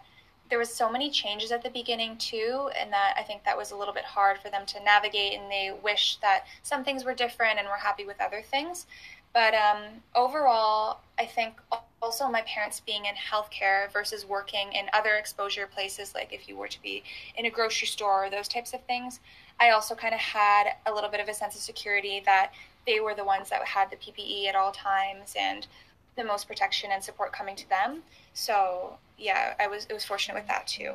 there 0.50 0.58
was 0.60 0.74
so 0.74 0.92
many 0.92 1.10
changes 1.10 1.52
at 1.52 1.64
the 1.64 1.70
beginning 1.70 2.18
too, 2.18 2.70
and 2.78 2.92
that 2.92 3.14
I 3.18 3.22
think 3.22 3.44
that 3.44 3.56
was 3.56 3.72
a 3.72 3.76
little 3.76 3.94
bit 3.94 4.04
hard 4.04 4.40
for 4.40 4.50
them 4.50 4.66
to 4.68 4.84
navigate, 4.84 5.40
and 5.40 5.50
they 5.50 5.72
wish 5.84 6.18
that 6.22 6.46
some 6.64 6.84
things 6.84 7.06
were 7.06 7.14
different 7.14 7.60
and 7.60 7.68
were 7.68 7.76
happy 7.76 8.06
with 8.06 8.20
other 8.20 8.42
things. 8.42 8.88
But 9.34 9.54
um, 9.54 9.84
overall, 10.16 11.00
I 11.20 11.26
think 11.26 11.62
also 12.02 12.28
my 12.28 12.42
parents 12.42 12.80
being 12.80 13.06
in 13.06 13.14
healthcare 13.16 13.92
versus 13.92 14.26
working 14.26 14.74
in 14.74 14.88
other 14.94 15.16
exposure 15.16 15.68
places, 15.68 16.14
like 16.16 16.34
if 16.34 16.50
you 16.50 16.56
were 16.56 16.68
to 16.68 16.82
be 16.82 17.04
in 17.36 17.46
a 17.46 17.50
grocery 17.50 17.88
store 17.88 18.26
or 18.26 18.30
those 18.30 18.48
types 18.48 18.74
of 18.74 18.84
things, 18.86 19.20
I 19.60 19.70
also 19.70 19.94
kind 19.94 20.14
of 20.14 20.20
had 20.20 20.74
a 20.88 20.94
little 20.94 21.10
bit 21.10 21.20
of 21.20 21.28
a 21.28 21.34
sense 21.34 21.56
of 21.56 21.62
security 21.62 22.22
that 22.26 22.52
they 22.88 23.00
were 23.00 23.14
the 23.14 23.24
ones 23.24 23.50
that 23.50 23.64
had 23.64 23.92
the 23.92 23.98
PPE 23.98 24.48
at 24.48 24.56
all 24.56 24.72
times 24.72 25.36
and 25.40 25.68
the 26.16 26.24
most 26.24 26.48
protection 26.48 26.90
and 26.92 27.04
support 27.04 27.32
coming 27.32 27.56
to 27.56 27.70
them. 27.70 28.02
So 28.34 28.98
yeah, 29.18 29.54
I 29.60 29.68
was 29.68 29.86
it 29.86 29.94
was 29.94 30.04
fortunate 30.04 30.36
with 30.36 30.48
that 30.48 30.68
too. 30.68 30.94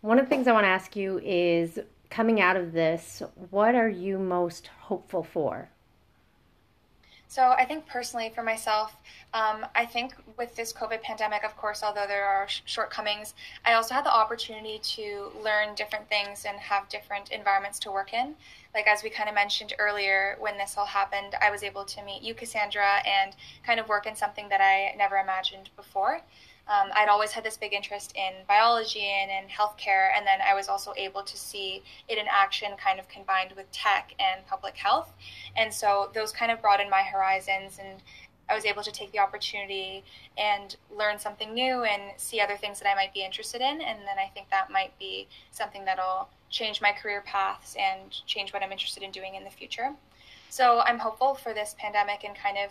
One 0.00 0.18
of 0.18 0.26
the 0.26 0.28
things 0.28 0.46
I 0.46 0.52
want 0.52 0.64
to 0.64 0.68
ask 0.68 0.96
you 0.96 1.20
is 1.24 1.78
coming 2.10 2.40
out 2.40 2.56
of 2.56 2.72
this, 2.72 3.22
what 3.50 3.74
are 3.74 3.88
you 3.88 4.18
most 4.18 4.68
hopeful 4.80 5.22
for? 5.22 5.68
So 7.30 7.50
I 7.50 7.66
think 7.66 7.86
personally 7.86 8.32
for 8.34 8.42
myself, 8.42 8.96
um, 9.34 9.66
I 9.74 9.84
think 9.84 10.14
with 10.38 10.56
this 10.56 10.72
COVID 10.72 11.02
pandemic, 11.02 11.44
of 11.44 11.54
course, 11.58 11.82
although 11.82 12.06
there 12.08 12.24
are 12.24 12.48
sh- 12.48 12.62
shortcomings, 12.64 13.34
I 13.66 13.74
also 13.74 13.92
had 13.92 14.06
the 14.06 14.14
opportunity 14.14 14.78
to 14.96 15.30
learn 15.44 15.74
different 15.74 16.08
things 16.08 16.46
and 16.46 16.58
have 16.58 16.88
different 16.88 17.30
environments 17.30 17.78
to 17.80 17.92
work 17.92 18.14
in. 18.14 18.34
Like 18.74 18.86
as 18.86 19.02
we 19.02 19.10
kind 19.10 19.28
of 19.28 19.34
mentioned 19.34 19.74
earlier, 19.78 20.36
when 20.40 20.56
this 20.56 20.76
all 20.78 20.86
happened, 20.86 21.34
I 21.42 21.50
was 21.50 21.62
able 21.62 21.84
to 21.84 22.02
meet 22.02 22.22
you, 22.22 22.32
Cassandra, 22.32 23.06
and 23.06 23.36
kind 23.62 23.78
of 23.78 23.90
work 23.90 24.06
in 24.06 24.16
something 24.16 24.48
that 24.48 24.62
I 24.62 24.96
never 24.96 25.18
imagined 25.18 25.68
before 25.76 26.22
um, 26.68 26.90
I'd 26.94 27.08
always 27.08 27.32
had 27.32 27.44
this 27.44 27.56
big 27.56 27.72
interest 27.72 28.12
in 28.14 28.44
biology 28.46 29.04
and 29.04 29.30
in 29.30 29.48
healthcare, 29.48 30.10
and 30.16 30.26
then 30.26 30.40
I 30.46 30.54
was 30.54 30.68
also 30.68 30.92
able 30.96 31.22
to 31.22 31.36
see 31.36 31.82
it 32.08 32.18
in 32.18 32.26
action, 32.30 32.72
kind 32.82 33.00
of 33.00 33.08
combined 33.08 33.52
with 33.56 33.70
tech 33.72 34.14
and 34.18 34.46
public 34.46 34.76
health. 34.76 35.12
And 35.56 35.72
so 35.72 36.10
those 36.14 36.30
kind 36.30 36.52
of 36.52 36.60
broadened 36.60 36.90
my 36.90 37.02
horizons, 37.02 37.78
and 37.78 38.02
I 38.50 38.54
was 38.54 38.64
able 38.64 38.82
to 38.82 38.92
take 38.92 39.12
the 39.12 39.18
opportunity 39.18 40.04
and 40.36 40.76
learn 40.94 41.18
something 41.18 41.52
new 41.52 41.84
and 41.84 42.02
see 42.16 42.40
other 42.40 42.56
things 42.56 42.78
that 42.80 42.90
I 42.90 42.94
might 42.94 43.12
be 43.12 43.24
interested 43.24 43.60
in. 43.60 43.80
And 43.80 44.00
then 44.00 44.18
I 44.18 44.30
think 44.32 44.48
that 44.50 44.70
might 44.70 44.98
be 44.98 45.28
something 45.50 45.84
that'll 45.84 46.28
change 46.50 46.80
my 46.80 46.92
career 46.92 47.22
paths 47.26 47.76
and 47.78 48.10
change 48.26 48.52
what 48.52 48.62
I'm 48.62 48.72
interested 48.72 49.02
in 49.02 49.10
doing 49.10 49.34
in 49.34 49.44
the 49.44 49.50
future. 49.50 49.94
So 50.50 50.80
I'm 50.80 50.98
hopeful 50.98 51.34
for 51.34 51.52
this 51.52 51.74
pandemic 51.78 52.24
and 52.24 52.34
kind 52.34 52.56
of 52.56 52.70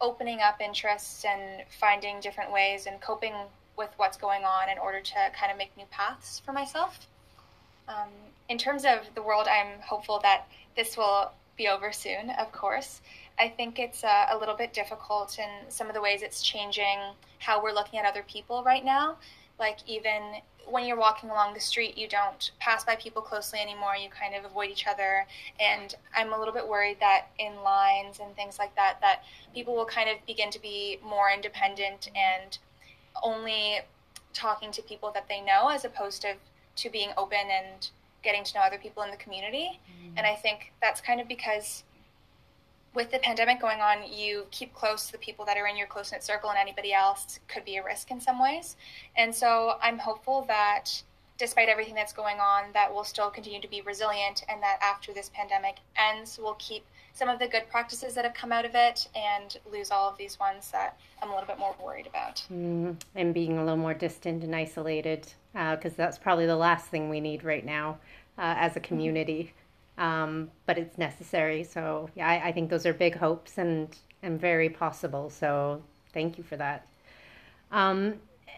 opening 0.00 0.40
up 0.40 0.60
interests 0.60 1.24
and 1.24 1.62
finding 1.80 2.20
different 2.20 2.52
ways 2.52 2.86
and 2.86 3.00
coping 3.00 3.34
with 3.76 3.90
what's 3.96 4.16
going 4.16 4.44
on 4.44 4.68
in 4.68 4.78
order 4.78 5.00
to 5.00 5.14
kind 5.38 5.50
of 5.50 5.58
make 5.58 5.76
new 5.76 5.86
paths 5.90 6.40
for 6.44 6.52
myself. 6.52 7.06
Um, 7.88 8.08
in 8.48 8.58
terms 8.58 8.84
of 8.84 9.00
the 9.14 9.22
world, 9.22 9.46
I'm 9.48 9.80
hopeful 9.80 10.20
that 10.22 10.46
this 10.76 10.96
will 10.96 11.30
be 11.56 11.68
over 11.68 11.92
soon, 11.92 12.30
of 12.30 12.52
course. 12.52 13.00
I 13.38 13.48
think 13.48 13.78
it's 13.78 14.02
uh, 14.02 14.26
a 14.30 14.36
little 14.36 14.56
bit 14.56 14.72
difficult 14.72 15.38
in 15.38 15.70
some 15.70 15.88
of 15.88 15.94
the 15.94 16.00
ways 16.00 16.22
it's 16.22 16.42
changing 16.42 16.98
how 17.38 17.62
we're 17.62 17.72
looking 17.72 17.98
at 17.98 18.04
other 18.04 18.24
people 18.26 18.64
right 18.64 18.84
now. 18.84 19.16
Like, 19.58 19.78
even 19.86 20.22
when 20.70 20.86
you're 20.86 20.98
walking 20.98 21.30
along 21.30 21.54
the 21.54 21.60
street, 21.60 21.96
you 21.96 22.08
don't 22.08 22.50
pass 22.60 22.84
by 22.84 22.96
people 22.96 23.22
closely 23.22 23.58
anymore. 23.58 23.96
You 23.96 24.10
kind 24.10 24.34
of 24.34 24.44
avoid 24.44 24.70
each 24.70 24.86
other. 24.86 25.26
And 25.58 25.94
I'm 26.14 26.32
a 26.32 26.38
little 26.38 26.54
bit 26.54 26.66
worried 26.66 26.98
that 27.00 27.28
in 27.38 27.62
lines 27.62 28.20
and 28.20 28.34
things 28.36 28.58
like 28.58 28.74
that, 28.76 28.98
that 29.00 29.22
people 29.54 29.74
will 29.74 29.86
kind 29.86 30.10
of 30.10 30.16
begin 30.26 30.50
to 30.50 30.60
be 30.60 30.98
more 31.02 31.30
independent 31.30 32.10
and 32.14 32.58
only 33.22 33.80
talking 34.34 34.70
to 34.72 34.82
people 34.82 35.10
that 35.12 35.26
they 35.28 35.40
know 35.40 35.68
as 35.68 35.84
opposed 35.84 36.22
to, 36.22 36.34
to 36.76 36.90
being 36.90 37.10
open 37.16 37.38
and 37.50 37.90
getting 38.22 38.44
to 38.44 38.54
know 38.54 38.60
other 38.60 38.78
people 38.78 39.02
in 39.02 39.10
the 39.10 39.16
community. 39.16 39.80
Mm-hmm. 39.90 40.18
And 40.18 40.26
I 40.26 40.34
think 40.34 40.72
that's 40.82 41.00
kind 41.00 41.20
of 41.20 41.28
because 41.28 41.84
with 42.98 43.12
the 43.12 43.18
pandemic 43.20 43.60
going 43.60 43.80
on, 43.80 43.98
you 44.12 44.44
keep 44.50 44.74
close 44.74 45.06
to 45.06 45.12
the 45.12 45.18
people 45.18 45.44
that 45.44 45.56
are 45.56 45.68
in 45.68 45.76
your 45.76 45.86
close 45.86 46.10
knit 46.10 46.24
circle, 46.24 46.50
and 46.50 46.58
anybody 46.58 46.92
else 46.92 47.38
could 47.46 47.64
be 47.64 47.76
a 47.76 47.84
risk 47.84 48.10
in 48.10 48.20
some 48.20 48.42
ways. 48.42 48.74
And 49.16 49.32
so 49.32 49.78
I'm 49.80 49.98
hopeful 49.98 50.44
that 50.48 50.90
despite 51.38 51.68
everything 51.68 51.94
that's 51.94 52.12
going 52.12 52.40
on, 52.40 52.64
that 52.74 52.92
we'll 52.92 53.04
still 53.04 53.30
continue 53.30 53.60
to 53.60 53.68
be 53.68 53.82
resilient, 53.82 54.44
and 54.48 54.60
that 54.64 54.80
after 54.82 55.12
this 55.12 55.30
pandemic 55.32 55.76
ends, 55.96 56.40
we'll 56.42 56.56
keep 56.58 56.84
some 57.12 57.28
of 57.28 57.38
the 57.38 57.46
good 57.46 57.70
practices 57.70 58.14
that 58.16 58.24
have 58.24 58.34
come 58.34 58.50
out 58.50 58.64
of 58.64 58.72
it 58.74 59.06
and 59.14 59.58
lose 59.70 59.92
all 59.92 60.10
of 60.10 60.18
these 60.18 60.40
ones 60.40 60.72
that 60.72 60.98
I'm 61.22 61.30
a 61.30 61.32
little 61.32 61.46
bit 61.46 61.60
more 61.60 61.76
worried 61.80 62.08
about. 62.08 62.44
Mm, 62.52 62.96
and 63.14 63.32
being 63.32 63.58
a 63.58 63.62
little 63.62 63.78
more 63.78 63.94
distant 63.94 64.42
and 64.42 64.56
isolated, 64.56 65.32
because 65.52 65.92
uh, 65.92 65.96
that's 65.96 66.18
probably 66.18 66.46
the 66.46 66.56
last 66.56 66.86
thing 66.86 67.08
we 67.08 67.20
need 67.20 67.44
right 67.44 67.64
now 67.64 67.98
uh, 68.38 68.54
as 68.58 68.74
a 68.74 68.80
community 68.80 69.52
um, 69.98 70.50
but 70.64 70.78
it's 70.78 70.96
necessary. 70.96 71.64
So 71.64 72.08
yeah, 72.14 72.28
I, 72.28 72.48
I, 72.48 72.52
think 72.52 72.70
those 72.70 72.86
are 72.86 72.94
big 72.94 73.16
hopes 73.16 73.58
and 73.58 73.94
and 74.22 74.40
very 74.40 74.68
possible. 74.68 75.28
So 75.28 75.82
thank 76.14 76.38
you 76.38 76.44
for 76.44 76.56
that. 76.56 76.86
Um, 77.72 78.14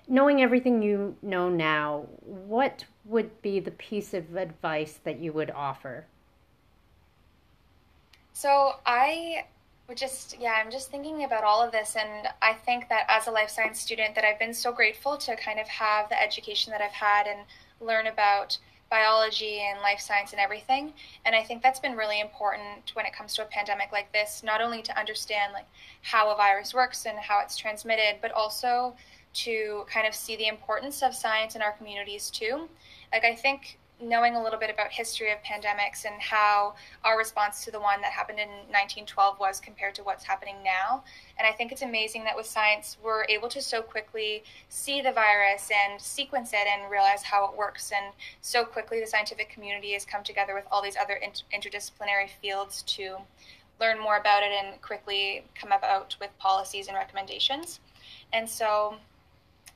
knowing 0.06 0.42
everything 0.42 0.82
you 0.82 1.16
know 1.22 1.48
now, 1.48 2.06
what 2.20 2.84
would 3.06 3.42
be 3.42 3.58
the 3.58 3.70
piece 3.72 4.14
of 4.14 4.36
advice 4.36 5.00
that 5.04 5.18
you 5.18 5.32
would 5.32 5.50
offer? 5.50 6.04
So 8.34 8.74
I 8.84 9.46
would 9.88 9.96
just 9.96 10.38
yeah, 10.38 10.54
I'm 10.62 10.70
just 10.70 10.90
thinking 10.90 11.24
about 11.24 11.42
all 11.42 11.62
of 11.62 11.72
this, 11.72 11.96
and 11.96 12.28
I 12.42 12.52
think 12.52 12.88
that 12.90 13.06
as 13.08 13.26
a 13.26 13.30
life 13.30 13.48
science 13.48 13.80
student, 13.80 14.14
that 14.14 14.24
I've 14.24 14.38
been 14.38 14.54
so 14.54 14.72
grateful 14.72 15.16
to 15.16 15.36
kind 15.36 15.58
of 15.58 15.66
have 15.68 16.10
the 16.10 16.22
education 16.22 16.70
that 16.72 16.82
I've 16.82 16.90
had 16.92 17.26
and 17.26 17.40
learn 17.80 18.06
about 18.06 18.58
biology 18.90 19.60
and 19.60 19.80
life 19.80 20.00
science 20.00 20.32
and 20.32 20.40
everything. 20.40 20.92
And 21.24 21.34
I 21.34 21.42
think 21.42 21.62
that's 21.62 21.78
been 21.78 21.96
really 21.96 22.20
important 22.20 22.90
when 22.94 23.06
it 23.06 23.12
comes 23.12 23.34
to 23.34 23.42
a 23.42 23.46
pandemic 23.46 23.92
like 23.92 24.12
this, 24.12 24.42
not 24.42 24.60
only 24.60 24.82
to 24.82 24.98
understand 24.98 25.52
like 25.52 25.66
how 26.02 26.30
a 26.30 26.36
virus 26.36 26.74
works 26.74 27.06
and 27.06 27.18
how 27.18 27.40
it's 27.40 27.56
transmitted, 27.56 28.16
but 28.20 28.32
also 28.32 28.94
to 29.32 29.84
kind 29.88 30.06
of 30.06 30.14
see 30.14 30.36
the 30.36 30.48
importance 30.48 31.02
of 31.02 31.14
science 31.14 31.54
in 31.54 31.62
our 31.62 31.72
communities 31.72 32.30
too. 32.30 32.68
Like 33.12 33.24
I 33.24 33.34
think 33.34 33.78
knowing 34.00 34.34
a 34.34 34.42
little 34.42 34.58
bit 34.58 34.70
about 34.70 34.90
history 34.90 35.30
of 35.30 35.38
pandemics 35.42 36.04
and 36.04 36.20
how 36.20 36.74
our 37.04 37.18
response 37.18 37.64
to 37.64 37.70
the 37.70 37.80
one 37.80 38.00
that 38.00 38.12
happened 38.12 38.38
in 38.38 38.48
1912 38.48 39.38
was 39.38 39.60
compared 39.60 39.94
to 39.94 40.02
what's 40.02 40.24
happening 40.24 40.56
now. 40.64 41.02
And 41.38 41.46
I 41.46 41.52
think 41.52 41.72
it's 41.72 41.82
amazing 41.82 42.24
that 42.24 42.36
with 42.36 42.46
science 42.46 42.96
we're 43.02 43.24
able 43.28 43.48
to 43.48 43.60
so 43.60 43.82
quickly 43.82 44.42
see 44.68 45.00
the 45.00 45.12
virus 45.12 45.70
and 45.70 46.00
sequence 46.00 46.52
it 46.52 46.66
and 46.66 46.90
realize 46.90 47.22
how 47.22 47.44
it 47.50 47.56
works. 47.56 47.92
And 47.94 48.12
so 48.40 48.64
quickly 48.64 49.00
the 49.00 49.06
scientific 49.06 49.50
community 49.50 49.92
has 49.92 50.04
come 50.04 50.22
together 50.22 50.54
with 50.54 50.64
all 50.70 50.82
these 50.82 50.96
other 50.96 51.14
inter- 51.14 51.44
interdisciplinary 51.54 52.28
fields 52.40 52.82
to 52.82 53.16
learn 53.80 53.98
more 53.98 54.18
about 54.18 54.42
it 54.42 54.52
and 54.52 54.80
quickly 54.82 55.44
come 55.54 55.72
about 55.72 56.16
with 56.20 56.30
policies 56.38 56.88
and 56.88 56.96
recommendations. 56.96 57.80
And 58.32 58.48
so, 58.48 58.96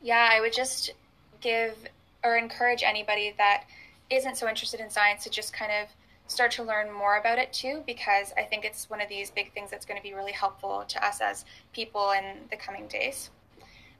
yeah, 0.02 0.28
I 0.30 0.40
would 0.40 0.52
just 0.52 0.92
give 1.40 1.74
or 2.22 2.36
encourage 2.36 2.82
anybody 2.82 3.34
that 3.38 3.64
isn't 4.10 4.36
so 4.36 4.48
interested 4.48 4.80
in 4.80 4.90
science 4.90 5.24
to 5.24 5.30
just 5.30 5.52
kind 5.52 5.72
of 5.72 5.88
start 6.26 6.50
to 6.52 6.62
learn 6.62 6.92
more 6.92 7.18
about 7.18 7.38
it 7.38 7.52
too, 7.52 7.82
because 7.86 8.32
I 8.36 8.42
think 8.42 8.64
it's 8.64 8.88
one 8.88 9.00
of 9.00 9.08
these 9.08 9.30
big 9.30 9.52
things 9.52 9.70
that's 9.70 9.84
going 9.84 9.98
to 9.98 10.02
be 10.02 10.14
really 10.14 10.32
helpful 10.32 10.84
to 10.88 11.06
us 11.06 11.20
as 11.20 11.44
people 11.72 12.12
in 12.12 12.24
the 12.50 12.56
coming 12.56 12.86
days. 12.86 13.30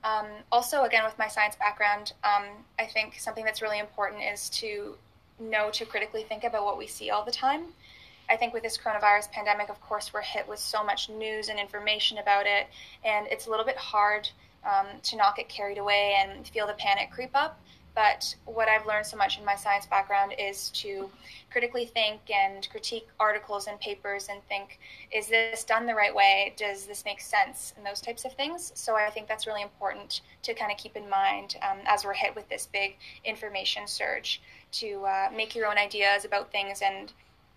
Um, 0.04 0.26
also, 0.52 0.84
again, 0.84 1.04
with 1.04 1.18
my 1.18 1.28
science 1.28 1.56
background, 1.56 2.12
um, 2.24 2.44
I 2.78 2.86
think 2.86 3.18
something 3.18 3.44
that's 3.44 3.62
really 3.62 3.78
important 3.78 4.22
is 4.22 4.50
to 4.50 4.96
know 5.40 5.70
to 5.70 5.84
critically 5.84 6.22
think 6.22 6.44
about 6.44 6.64
what 6.64 6.78
we 6.78 6.86
see 6.86 7.10
all 7.10 7.24
the 7.24 7.32
time. 7.32 7.66
I 8.28 8.36
think 8.36 8.54
with 8.54 8.62
this 8.62 8.78
coronavirus 8.78 9.30
pandemic, 9.32 9.68
of 9.68 9.80
course, 9.80 10.12
we're 10.14 10.22
hit 10.22 10.48
with 10.48 10.58
so 10.58 10.82
much 10.82 11.10
news 11.10 11.48
and 11.48 11.58
information 11.58 12.18
about 12.18 12.46
it, 12.46 12.68
and 13.04 13.26
it's 13.28 13.46
a 13.46 13.50
little 13.50 13.66
bit 13.66 13.76
hard 13.76 14.28
um, 14.64 14.86
to 15.02 15.16
not 15.16 15.36
get 15.36 15.48
carried 15.48 15.78
away 15.78 16.16
and 16.18 16.46
feel 16.48 16.66
the 16.66 16.74
panic 16.74 17.10
creep 17.10 17.30
up. 17.34 17.60
But 17.94 18.34
what 18.44 18.68
I've 18.68 18.86
learned 18.86 19.06
so 19.06 19.16
much 19.16 19.38
in 19.38 19.44
my 19.44 19.54
science 19.54 19.86
background 19.86 20.34
is 20.38 20.70
to 20.70 21.10
critically 21.50 21.86
think 21.86 22.20
and 22.30 22.68
critique 22.70 23.06
articles 23.20 23.68
and 23.68 23.78
papers 23.78 24.28
and 24.30 24.42
think, 24.48 24.80
is 25.12 25.28
this 25.28 25.62
done 25.64 25.86
the 25.86 25.94
right 25.94 26.14
way? 26.14 26.54
Does 26.56 26.86
this 26.86 27.04
make 27.04 27.20
sense? 27.20 27.72
And 27.76 27.86
those 27.86 28.00
types 28.00 28.24
of 28.24 28.32
things. 28.32 28.72
So 28.74 28.96
I 28.96 29.10
think 29.10 29.28
that's 29.28 29.46
really 29.46 29.62
important 29.62 30.22
to 30.42 30.54
kind 30.54 30.72
of 30.72 30.78
keep 30.78 30.96
in 30.96 31.08
mind 31.08 31.56
um, 31.62 31.78
as 31.86 32.04
we're 32.04 32.14
hit 32.14 32.34
with 32.34 32.48
this 32.48 32.68
big 32.72 32.96
information 33.24 33.86
surge 33.86 34.42
to 34.72 35.04
uh, 35.04 35.28
make 35.34 35.54
your 35.54 35.66
own 35.66 35.78
ideas 35.78 36.24
about 36.24 36.50
things 36.50 36.82
and 36.82 37.12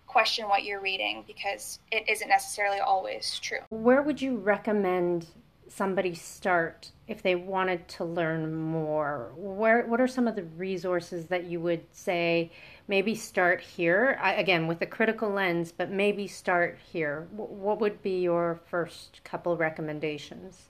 question 0.06 0.48
what 0.48 0.64
you're 0.64 0.80
reading 0.80 1.24
because 1.28 1.80
it 1.92 2.08
isn't 2.08 2.30
necessarily 2.30 2.80
always 2.80 3.40
true. 3.40 3.60
Where 3.70 4.02
would 4.02 4.22
you 4.22 4.38
recommend 4.38 5.26
somebody 5.70 6.14
start 6.14 6.92
if 7.08 7.22
they 7.22 7.36
wanted 7.36 7.88
to 7.90 8.06
learn 8.06 8.54
more? 8.54 9.32
Where 9.36 9.86
what 9.86 10.02
are 10.02 10.08
some 10.08 10.28
of 10.28 10.36
the 10.36 10.44
resources 10.44 11.28
that 11.28 11.46
you 11.46 11.60
would 11.62 11.84
say 11.92 12.52
maybe 12.88 13.16
start 13.16 13.62
here? 13.62 14.18
I, 14.22 14.34
again, 14.34 14.68
with 14.68 14.82
a 14.82 14.86
critical 14.86 15.30
lens, 15.30 15.72
but 15.72 15.92
maybe 15.92 16.28
start 16.28 16.78
here. 16.92 17.28
What 17.32 17.80
would 17.80 18.02
be 18.02 18.22
your 18.22 18.60
first 18.70 19.22
couple 19.24 19.58
recommendations? 19.58 20.70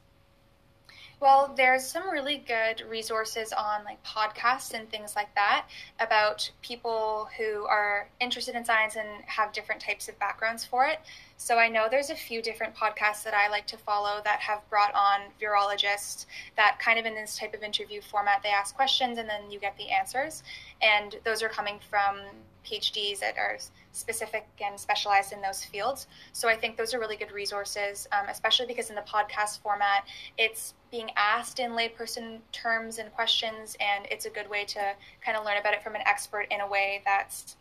Well, 1.20 1.54
there's 1.58 1.84
some 1.84 2.12
really 2.12 2.44
good 2.48 2.84
resources 2.88 3.52
on 3.52 3.84
like 3.84 4.04
podcasts 4.04 4.76
and 4.76 4.88
things 4.92 5.16
like 5.16 5.34
that 5.34 5.68
about 6.00 6.52
people 6.62 7.28
who 7.38 7.66
are 7.66 8.08
interested 8.20 8.56
in 8.56 8.64
science 8.64 8.96
and 8.96 9.08
have 9.26 9.52
different 9.52 9.82
types 9.82 10.08
of 10.08 10.20
backgrounds 10.20 10.64
for 10.64 10.86
it. 10.86 11.00
So 11.40 11.58
I 11.60 11.70
know 11.70 11.88
there's 11.90 12.10
a 12.10 12.16
few 12.16 12.42
different 12.42 12.76
podcasts 12.76 13.24
that 13.24 13.36
I 13.36 13.48
like 13.48 13.68
to 13.68 13.78
follow 13.78 14.22
that 14.24 14.40
have 14.40 14.68
brought 14.70 14.94
on 14.96 15.22
virologists 15.40 16.26
that 16.56 16.80
kind 16.80 16.98
of 16.98 17.06
in 17.06 17.14
this 17.14 17.38
type 17.38 17.54
of 17.54 17.62
interview 17.62 18.02
format 18.02 18.42
they 18.42 18.50
ask 18.50 18.76
questions 18.76 19.20
and 19.20 19.30
then 19.30 19.52
you 19.52 19.60
get 19.60 19.78
the 19.78 19.90
answers. 19.90 20.42
And 20.82 21.16
those 21.24 21.44
are 21.44 21.50
coming 21.50 21.80
from 21.90 22.22
PhDs 22.66 23.20
that 23.20 23.38
are 23.38 23.58
specific 23.92 24.48
and 24.64 24.80
specialized 24.80 25.32
in 25.32 25.42
those 25.42 25.64
fields. 25.64 26.08
So 26.34 26.50
I 26.50 26.56
think 26.56 26.76
those 26.76 26.94
are 26.94 27.00
really 27.00 27.16
good 27.16 27.32
resources, 27.32 28.08
um, 28.12 28.28
especially 28.30 28.66
because 28.66 28.90
in 28.90 28.96
the 28.96 29.02
podcast 29.04 29.62
format, 29.62 30.06
it's 30.38 30.74
being 30.92 31.10
asked 31.16 31.60
in 31.60 31.72
layperson 31.72 32.40
terms 32.52 32.98
and 33.00 33.12
questions, 33.14 33.78
and 33.80 34.06
it's 34.12 34.26
a 34.26 34.30
good 34.30 34.50
way 34.50 34.66
to 34.66 34.94
kind 35.24 35.38
of 35.38 35.46
learn 35.46 35.58
about 35.58 35.74
it 35.74 35.84
from 35.84 35.96
an 35.96 36.02
expert 36.06 36.48
in 36.52 36.62
a 36.62 36.68
way 36.68 37.02
that's 37.06 37.56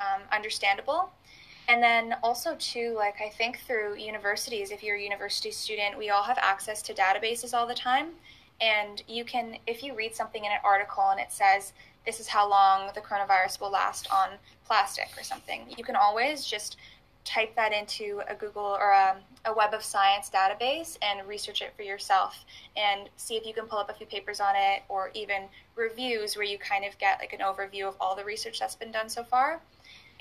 um, 0.00 0.22
understandable. 0.32 1.10
And 1.72 1.82
then 1.82 2.16
also 2.22 2.54
too, 2.58 2.92
like 2.98 3.22
I 3.22 3.30
think 3.30 3.60
through 3.60 3.96
universities, 3.96 4.70
if 4.70 4.82
you're 4.82 4.96
a 4.96 5.02
university 5.02 5.50
student, 5.50 5.96
we 5.96 6.10
all 6.10 6.22
have 6.22 6.36
access 6.36 6.82
to 6.82 6.92
databases 6.92 7.54
all 7.54 7.66
the 7.66 7.74
time. 7.74 8.08
And 8.60 9.02
you 9.08 9.24
can, 9.24 9.56
if 9.66 9.82
you 9.82 9.94
read 9.94 10.14
something 10.14 10.44
in 10.44 10.52
an 10.52 10.58
article 10.64 11.04
and 11.10 11.18
it 11.18 11.32
says 11.32 11.72
this 12.04 12.20
is 12.20 12.28
how 12.28 12.46
long 12.46 12.90
the 12.94 13.00
coronavirus 13.00 13.58
will 13.58 13.70
last 13.70 14.06
on 14.12 14.32
plastic 14.66 15.08
or 15.16 15.22
something. 15.22 15.62
You 15.74 15.82
can 15.82 15.96
always 15.96 16.44
just 16.44 16.76
type 17.24 17.56
that 17.56 17.72
into 17.72 18.20
a 18.28 18.34
Google 18.34 18.76
or 18.78 18.90
a, 18.90 19.16
a, 19.46 19.54
Web 19.54 19.72
of 19.72 19.82
Science 19.82 20.28
database 20.28 20.98
and 21.00 21.26
research 21.26 21.62
it 21.62 21.72
for 21.74 21.84
yourself 21.84 22.44
and 22.76 23.08
see 23.16 23.36
if 23.36 23.46
you 23.46 23.54
can 23.54 23.64
pull 23.64 23.78
up 23.78 23.88
a 23.88 23.94
few 23.94 24.06
papers 24.06 24.40
on 24.40 24.54
it 24.56 24.82
or 24.90 25.10
even 25.14 25.44
reviews 25.76 26.36
where 26.36 26.44
you 26.44 26.58
kind 26.58 26.84
of 26.84 26.98
get 26.98 27.18
like 27.18 27.32
an 27.32 27.38
overview 27.38 27.88
of 27.88 27.96
all 27.98 28.14
the 28.14 28.24
research 28.24 28.60
that's 28.60 28.74
been 28.74 28.92
done 28.92 29.08
so 29.08 29.24
far. 29.24 29.62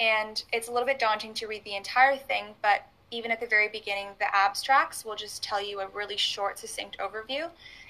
And 0.01 0.43
it's 0.51 0.67
a 0.67 0.72
little 0.72 0.88
bit 0.88 0.98
daunting 0.98 1.34
to 1.36 1.48
read 1.48 1.63
the 1.63 1.75
entire 1.75 2.17
thing, 2.17 2.55
but 2.63 2.88
even 3.12 3.29
at 3.29 3.39
the 3.39 3.46
very 3.46 3.67
beginning, 3.67 4.08
the 4.20 4.36
abstracts 4.36 5.05
will 5.05 5.15
just 5.15 5.43
tell 5.43 5.62
you 5.62 5.79
a 5.79 5.88
really 5.89 6.17
short, 6.17 6.58
succinct 6.58 6.98
overview. 6.98 7.50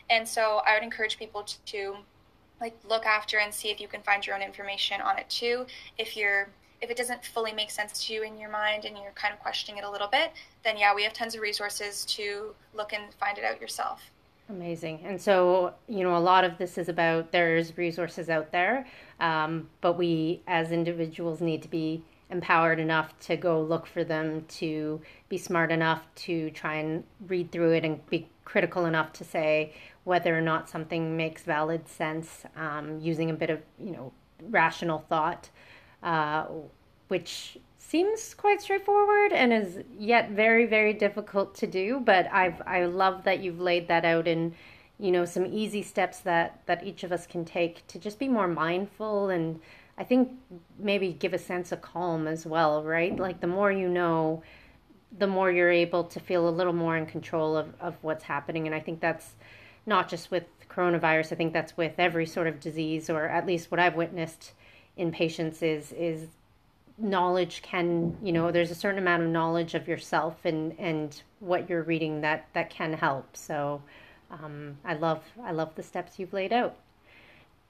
And 0.09 0.27
so 0.27 0.61
I 0.67 0.73
would 0.73 0.83
encourage 0.83 1.17
people 1.17 1.43
to, 1.43 1.55
to 1.67 1.95
like 2.59 2.77
look 2.87 3.05
after 3.05 3.39
and 3.39 3.53
see 3.53 3.69
if 3.69 3.79
you 3.79 3.87
can 3.87 4.01
find 4.01 4.27
your 4.27 4.35
own 4.35 4.41
information 4.41 4.99
on 4.99 5.17
it 5.17 5.29
too. 5.29 5.65
If 5.97 6.17
you're 6.17 6.49
if 6.81 6.89
it 6.89 6.97
doesn't 6.97 7.23
fully 7.23 7.53
make 7.53 7.69
sense 7.69 8.07
to 8.07 8.13
you 8.13 8.23
in 8.23 8.39
your 8.39 8.49
mind 8.49 8.85
and 8.85 8.97
you're 8.97 9.11
kind 9.11 9.31
of 9.31 9.39
questioning 9.39 9.77
it 9.77 9.85
a 9.85 9.89
little 9.89 10.07
bit, 10.07 10.31
then 10.63 10.77
yeah, 10.77 10.95
we 10.95 11.03
have 11.03 11.13
tons 11.13 11.35
of 11.35 11.41
resources 11.41 12.03
to 12.05 12.55
look 12.73 12.91
and 12.91 13.13
find 13.13 13.37
it 13.37 13.43
out 13.43 13.61
yourself. 13.61 14.01
Amazing. 14.51 14.99
And 15.05 15.19
so, 15.19 15.73
you 15.87 16.03
know, 16.03 16.17
a 16.17 16.19
lot 16.19 16.43
of 16.43 16.57
this 16.57 16.77
is 16.77 16.89
about 16.89 17.31
there's 17.31 17.77
resources 17.77 18.29
out 18.29 18.51
there, 18.51 18.85
um, 19.21 19.69
but 19.79 19.97
we 19.97 20.41
as 20.45 20.71
individuals 20.71 21.39
need 21.39 21.61
to 21.61 21.69
be 21.69 22.03
empowered 22.29 22.79
enough 22.79 23.17
to 23.19 23.37
go 23.37 23.61
look 23.61 23.87
for 23.87 24.03
them, 24.03 24.43
to 24.47 25.01
be 25.29 25.37
smart 25.37 25.71
enough 25.71 26.05
to 26.15 26.49
try 26.51 26.75
and 26.75 27.05
read 27.27 27.51
through 27.51 27.71
it 27.71 27.85
and 27.85 28.05
be 28.09 28.27
critical 28.43 28.85
enough 28.85 29.13
to 29.13 29.23
say 29.23 29.73
whether 30.03 30.37
or 30.37 30.41
not 30.41 30.67
something 30.67 31.15
makes 31.15 31.43
valid 31.43 31.87
sense 31.87 32.43
um, 32.57 32.99
using 32.99 33.29
a 33.29 33.33
bit 33.33 33.49
of, 33.49 33.61
you 33.79 33.91
know, 33.91 34.11
rational 34.49 35.05
thought, 35.07 35.49
uh, 36.03 36.45
which 37.07 37.57
seems 37.87 38.33
quite 38.33 38.61
straightforward 38.61 39.33
and 39.33 39.51
is 39.51 39.79
yet 39.97 40.29
very, 40.29 40.65
very 40.65 40.93
difficult 40.93 41.55
to 41.55 41.67
do. 41.67 41.99
But 41.99 42.31
I've, 42.31 42.61
I 42.65 42.85
love 42.85 43.23
that 43.23 43.41
you've 43.41 43.59
laid 43.59 43.87
that 43.87 44.05
out 44.05 44.27
in, 44.27 44.53
you 44.99 45.11
know, 45.11 45.25
some 45.25 45.45
easy 45.45 45.81
steps 45.81 46.19
that, 46.19 46.61
that 46.67 46.85
each 46.85 47.03
of 47.03 47.11
us 47.11 47.25
can 47.25 47.43
take 47.43 47.85
to 47.87 47.99
just 47.99 48.19
be 48.19 48.27
more 48.27 48.47
mindful 48.47 49.29
and 49.29 49.59
I 49.97 50.03
think 50.03 50.31
maybe 50.79 51.11
give 51.11 51.33
a 51.33 51.37
sense 51.37 51.71
of 51.71 51.81
calm 51.81 52.27
as 52.27 52.45
well, 52.45 52.83
right? 52.83 53.15
Like 53.17 53.41
the 53.41 53.47
more 53.47 53.71
you 53.71 53.89
know, 53.89 54.41
the 55.17 55.27
more 55.27 55.51
you're 55.51 55.71
able 55.71 56.05
to 56.05 56.19
feel 56.19 56.47
a 56.47 56.49
little 56.49 56.73
more 56.73 56.95
in 56.97 57.05
control 57.05 57.57
of, 57.57 57.73
of 57.79 57.95
what's 58.01 58.23
happening. 58.23 58.65
And 58.65 58.75
I 58.75 58.79
think 58.79 59.01
that's 59.01 59.33
not 59.85 60.07
just 60.09 60.31
with 60.31 60.45
coronavirus. 60.69 61.33
I 61.33 61.35
think 61.35 61.51
that's 61.51 61.75
with 61.75 61.93
every 61.97 62.25
sort 62.25 62.47
of 62.47 62.59
disease, 62.59 63.09
or 63.09 63.25
at 63.25 63.45
least 63.45 63.69
what 63.69 63.79
I've 63.79 63.95
witnessed 63.95 64.53
in 64.97 65.11
patients 65.11 65.61
is 65.61 65.91
is 65.91 66.27
knowledge 66.97 67.61
can 67.61 68.15
you 68.21 68.31
know 68.31 68.51
there's 68.51 68.71
a 68.71 68.75
certain 68.75 68.99
amount 68.99 69.23
of 69.23 69.29
knowledge 69.29 69.73
of 69.73 69.87
yourself 69.87 70.45
and 70.45 70.77
and 70.79 71.21
what 71.39 71.69
you're 71.69 71.83
reading 71.83 72.21
that 72.21 72.47
that 72.53 72.69
can 72.69 72.93
help 72.93 73.35
so 73.35 73.81
um, 74.29 74.77
i 74.85 74.93
love 74.93 75.23
i 75.43 75.51
love 75.51 75.73
the 75.75 75.83
steps 75.83 76.19
you've 76.19 76.33
laid 76.33 76.53
out 76.53 76.75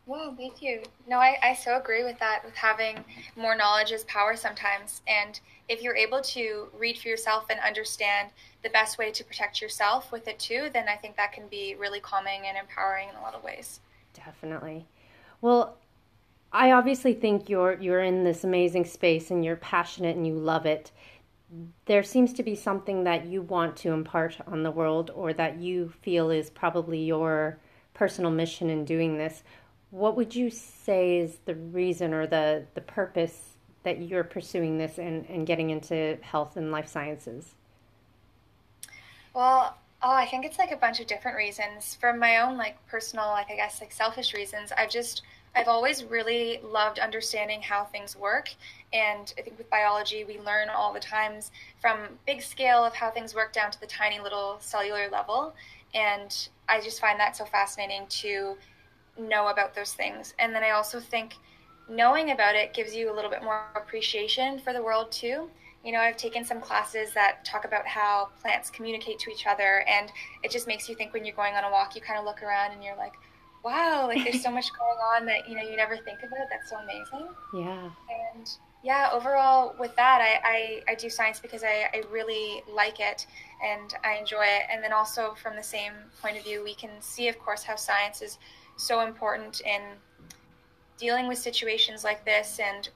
well, 0.07 0.35
thank 0.35 0.61
you. 0.61 0.81
No, 1.07 1.19
I, 1.19 1.37
I 1.43 1.53
so 1.53 1.77
agree 1.77 2.03
with 2.03 2.17
that, 2.19 2.43
with 2.43 2.55
having 2.55 3.05
more 3.35 3.55
knowledge 3.55 3.91
is 3.91 4.03
power 4.05 4.35
sometimes. 4.35 5.01
And 5.07 5.39
if 5.69 5.81
you're 5.81 5.95
able 5.95 6.21
to 6.21 6.67
read 6.77 6.97
for 6.97 7.07
yourself 7.07 7.45
and 7.49 7.59
understand 7.59 8.29
the 8.63 8.69
best 8.69 8.97
way 8.97 9.11
to 9.11 9.23
protect 9.23 9.61
yourself 9.61 10.11
with 10.11 10.27
it 10.27 10.39
too, 10.39 10.69
then 10.73 10.89
I 10.89 10.95
think 10.95 11.15
that 11.17 11.31
can 11.31 11.47
be 11.47 11.75
really 11.75 11.99
calming 11.99 12.47
and 12.47 12.57
empowering 12.57 13.09
in 13.09 13.15
a 13.15 13.21
lot 13.21 13.35
of 13.35 13.43
ways. 13.43 13.79
Definitely. 14.13 14.85
Well, 15.39 15.77
I 16.53 16.71
obviously 16.71 17.13
think 17.13 17.49
you're 17.49 17.77
you're 17.79 18.03
in 18.03 18.23
this 18.23 18.43
amazing 18.43 18.85
space 18.85 19.31
and 19.31 19.43
you're 19.43 19.55
passionate 19.55 20.15
and 20.15 20.27
you 20.27 20.35
love 20.35 20.65
it. 20.65 20.91
There 21.85 22.03
seems 22.03 22.33
to 22.33 22.43
be 22.43 22.55
something 22.55 23.03
that 23.03 23.25
you 23.25 23.41
want 23.41 23.75
to 23.77 23.91
impart 23.91 24.37
on 24.47 24.63
the 24.63 24.71
world 24.71 25.11
or 25.13 25.33
that 25.33 25.59
you 25.59 25.93
feel 26.01 26.29
is 26.29 26.49
probably 26.49 27.03
your 27.03 27.57
personal 27.93 28.31
mission 28.31 28.69
in 28.69 28.85
doing 28.85 29.17
this 29.17 29.43
what 29.91 30.15
would 30.15 30.33
you 30.33 30.49
say 30.49 31.17
is 31.17 31.37
the 31.45 31.55
reason 31.55 32.13
or 32.13 32.25
the, 32.25 32.65
the 32.73 32.81
purpose 32.81 33.57
that 33.83 34.01
you're 34.01 34.23
pursuing 34.23 34.77
this 34.77 34.97
and, 34.97 35.25
and 35.29 35.45
getting 35.45 35.69
into 35.69 36.17
health 36.21 36.55
and 36.55 36.71
life 36.71 36.87
sciences? 36.87 37.55
Well, 39.33 39.77
oh, 40.01 40.13
I 40.13 40.25
think 40.25 40.45
it's 40.45 40.57
like 40.57 40.71
a 40.71 40.77
bunch 40.77 40.99
of 40.99 41.07
different 41.07 41.37
reasons. 41.37 41.95
From 41.95 42.19
my 42.19 42.39
own 42.39 42.57
like 42.57 42.85
personal, 42.87 43.27
like 43.27 43.51
I 43.51 43.55
guess 43.55 43.81
like 43.81 43.91
selfish 43.91 44.33
reasons, 44.33 44.71
I've 44.77 44.89
just 44.89 45.23
I've 45.55 45.67
always 45.67 46.03
really 46.03 46.61
loved 46.63 46.99
understanding 46.99 47.61
how 47.61 47.83
things 47.85 48.15
work. 48.15 48.49
And 48.93 49.33
I 49.37 49.41
think 49.41 49.57
with 49.57 49.69
biology, 49.69 50.23
we 50.23 50.39
learn 50.39 50.69
all 50.69 50.93
the 50.93 50.99
times 50.99 51.51
from 51.81 51.97
big 52.25 52.41
scale 52.41 52.83
of 52.83 52.93
how 52.93 53.11
things 53.11 53.35
work 53.35 53.51
down 53.51 53.71
to 53.71 53.79
the 53.79 53.87
tiny 53.87 54.19
little 54.19 54.57
cellular 54.59 55.09
level. 55.09 55.53
And 55.93 56.47
I 56.69 56.79
just 56.79 57.01
find 57.01 57.19
that 57.19 57.35
so 57.35 57.45
fascinating 57.45 58.05
to 58.07 58.55
know 59.19 59.47
about 59.47 59.75
those 59.75 59.93
things. 59.93 60.33
And 60.39 60.55
then 60.55 60.63
I 60.63 60.71
also 60.71 60.99
think 60.99 61.35
knowing 61.89 62.31
about 62.31 62.55
it 62.55 62.73
gives 62.73 62.95
you 62.95 63.11
a 63.11 63.13
little 63.13 63.29
bit 63.29 63.43
more 63.43 63.65
appreciation 63.75 64.59
for 64.59 64.71
the 64.71 64.81
world 64.81 65.11
too. 65.11 65.49
You 65.83 65.91
know, 65.91 65.99
I've 65.99 66.15
taken 66.15 66.45
some 66.45 66.61
classes 66.61 67.11
that 67.13 67.43
talk 67.43 67.65
about 67.65 67.87
how 67.87 68.29
plants 68.41 68.69
communicate 68.69 69.17
to 69.19 69.31
each 69.31 69.47
other, 69.47 69.83
and 69.87 70.11
it 70.43 70.51
just 70.51 70.67
makes 70.67 70.87
you 70.87 70.95
think 70.95 71.11
when 71.11 71.25
you're 71.25 71.35
going 71.35 71.55
on 71.55 71.63
a 71.63 71.71
walk, 71.71 71.95
you 71.95 72.01
kind 72.01 72.19
of 72.19 72.25
look 72.25 72.43
around 72.43 72.71
and 72.71 72.83
you're 72.83 72.95
like, 72.95 73.13
wow, 73.63 74.07
like 74.07 74.23
there's 74.23 74.43
so 74.43 74.51
much 74.59 74.67
going 74.77 74.99
on 75.15 75.25
that, 75.25 75.47
you 75.47 75.55
know, 75.55 75.61
you 75.61 75.75
never 75.75 75.97
think 75.97 76.19
about. 76.19 76.47
That's 76.49 76.69
so 76.69 76.77
amazing. 76.77 77.27
Yeah. 77.53 77.89
And 78.33 78.49
yeah, 78.83 79.09
overall, 79.13 79.75
with 79.79 79.95
that, 79.95 80.21
I, 80.21 80.81
I, 80.87 80.91
I 80.91 80.95
do 80.95 81.09
science 81.09 81.39
because 81.39 81.63
I, 81.63 81.87
I 81.93 82.03
really 82.11 82.63
like 82.73 82.99
it 82.99 83.27
and 83.63 83.93
I 84.03 84.15
enjoy 84.15 84.43
it. 84.43 84.63
And 84.71 84.83
then 84.83 84.91
also, 84.91 85.35
from 85.41 85.55
the 85.55 85.63
same 85.63 85.93
point 86.21 86.37
of 86.37 86.43
view, 86.43 86.63
we 86.63 86.73
can 86.73 86.89
see, 86.99 87.27
of 87.27 87.37
course, 87.39 87.63
how 87.63 87.75
science 87.75 88.21
is 88.21 88.39
so 88.77 89.01
important 89.01 89.61
in 89.61 89.81
dealing 90.97 91.27
with 91.27 91.37
situations 91.37 92.03
like 92.03 92.25
this 92.25 92.59
and 92.59 92.89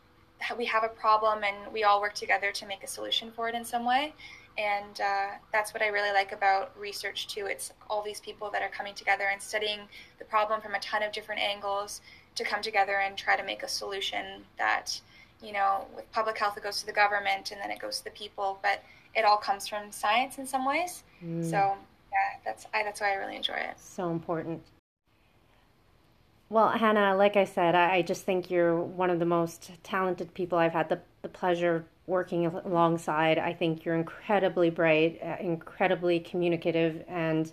we 0.57 0.65
have 0.65 0.83
a 0.83 0.87
problem 0.87 1.43
and 1.43 1.73
we 1.73 1.83
all 1.83 2.01
work 2.01 2.13
together 2.13 2.51
to 2.51 2.65
make 2.67 2.83
a 2.83 2.87
solution 2.87 3.31
for 3.31 3.49
it 3.49 3.55
in 3.55 3.65
some 3.65 3.85
way 3.85 4.13
And 4.57 5.01
uh, 5.01 5.27
that's 5.51 5.73
what 5.73 5.83
I 5.83 5.87
really 5.87 6.13
like 6.13 6.31
about 6.31 6.71
research 6.79 7.27
too. 7.27 7.45
It's 7.45 7.73
all 7.89 8.01
these 8.01 8.21
people 8.21 8.49
that 8.51 8.61
are 8.61 8.69
coming 8.69 8.93
together 8.93 9.25
and 9.31 9.41
studying 9.41 9.81
the 10.17 10.25
problem 10.25 10.61
from 10.61 10.75
a 10.75 10.79
ton 10.79 11.03
of 11.03 11.11
different 11.11 11.41
angles 11.41 12.01
to 12.35 12.43
come 12.43 12.61
together 12.61 12.97
and 12.97 13.17
try 13.17 13.35
to 13.35 13.43
make 13.43 13.63
a 13.63 13.67
solution 13.67 14.43
that, 14.57 14.99
you 15.41 15.51
know, 15.51 15.85
with 15.95 16.09
public 16.11 16.37
health, 16.37 16.55
it 16.57 16.63
goes 16.63 16.79
to 16.79 16.85
the 16.85 16.93
government 16.93 17.51
and 17.51 17.59
then 17.59 17.69
it 17.69 17.79
goes 17.79 17.97
to 17.99 18.05
the 18.05 18.11
people, 18.11 18.59
but 18.61 18.81
it 19.13 19.25
all 19.25 19.37
comes 19.37 19.67
from 19.67 19.91
science 19.91 20.37
in 20.37 20.47
some 20.47 20.65
ways. 20.65 21.03
Mm. 21.23 21.43
So 21.43 21.57
yeah, 21.57 22.39
that's 22.45 22.65
I, 22.73 22.83
that's 22.83 23.01
why 23.01 23.11
I 23.11 23.15
really 23.15 23.35
enjoy 23.35 23.55
it. 23.55 23.77
So 23.77 24.09
important. 24.11 24.61
Well, 26.49 26.69
Hannah, 26.69 27.15
like 27.15 27.35
I 27.35 27.43
said, 27.43 27.75
I, 27.75 27.95
I 27.95 28.01
just 28.03 28.23
think 28.23 28.51
you're 28.51 28.79
one 28.79 29.09
of 29.09 29.19
the 29.19 29.25
most 29.25 29.71
talented 29.83 30.33
people 30.33 30.57
I've 30.57 30.73
had 30.73 30.89
the, 30.89 30.99
the 31.23 31.27
pleasure 31.27 31.85
working 32.07 32.45
alongside. 32.45 33.37
I 33.37 33.53
think 33.53 33.83
you're 33.83 33.95
incredibly 33.95 34.69
bright, 34.69 35.19
uh, 35.23 35.37
incredibly 35.39 36.19
communicative, 36.19 37.03
and 37.07 37.51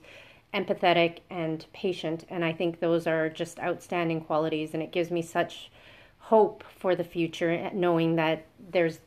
empathetic 0.54 1.18
and 1.30 1.64
patient. 1.72 2.26
And 2.28 2.44
I 2.44 2.52
think 2.52 2.78
those 2.78 3.06
are 3.06 3.28
just 3.28 3.58
outstanding 3.60 4.20
qualities. 4.20 4.74
And 4.74 4.82
it 4.82 4.92
gives 4.92 5.10
me 5.10 5.22
such 5.22 5.70
hope 6.18 6.64
for 6.78 6.94
the 6.94 7.04
future, 7.04 7.70
knowing 7.72 8.16
that 8.16 8.46
there's 8.70 9.00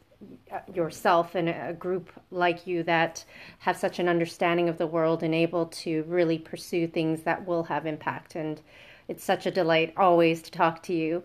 uh, 0.52 0.60
yourself 0.74 1.36
and 1.36 1.50
a 1.50 1.74
group 1.74 2.10
like 2.32 2.66
you 2.66 2.84
that 2.84 3.24
have 3.60 3.78
such 3.78 4.00
an 4.00 4.08
understanding 4.08 4.70
of 4.70 4.78
the 4.78 4.88
world 4.88 5.24
and 5.24 5.36
able 5.36 5.68
to 5.68 6.04
really 6.04 6.40
pursue 6.40 6.88
things 6.88 7.22
that 7.22 7.46
will 7.46 7.64
have 7.64 7.86
impact. 7.86 8.36
And 8.36 8.62
it's 9.08 9.24
such 9.24 9.46
a 9.46 9.52
delight 9.52 9.94
always 9.98 10.42
to 10.44 10.52
talk 10.52 10.82
to 10.84 10.94
you. 10.94 11.24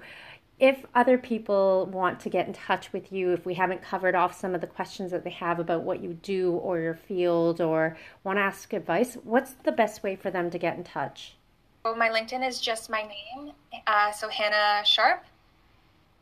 If 0.60 0.84
other 0.94 1.16
people 1.16 1.86
want 1.86 2.20
to 2.20 2.28
get 2.28 2.46
in 2.46 2.52
touch 2.52 2.92
with 2.92 3.10
you, 3.10 3.32
if 3.32 3.46
we 3.46 3.54
haven't 3.54 3.80
covered 3.80 4.14
off 4.14 4.38
some 4.38 4.54
of 4.54 4.60
the 4.60 4.66
questions 4.66 5.10
that 5.10 5.24
they 5.24 5.30
have 5.30 5.58
about 5.58 5.84
what 5.84 6.02
you 6.02 6.12
do 6.12 6.52
or 6.52 6.78
your 6.78 6.94
field 6.94 7.62
or 7.62 7.96
want 8.24 8.36
to 8.36 8.42
ask 8.42 8.74
advice, 8.74 9.16
what's 9.24 9.52
the 9.52 9.72
best 9.72 10.02
way 10.02 10.16
for 10.16 10.30
them 10.30 10.50
to 10.50 10.58
get 10.58 10.76
in 10.76 10.84
touch? 10.84 11.36
Well, 11.82 11.96
my 11.96 12.10
LinkedIn 12.10 12.46
is 12.46 12.60
just 12.60 12.90
my 12.90 13.00
name, 13.00 13.52
uh, 13.86 14.12
so 14.12 14.28
Hannah 14.28 14.84
Sharpe 14.84 15.24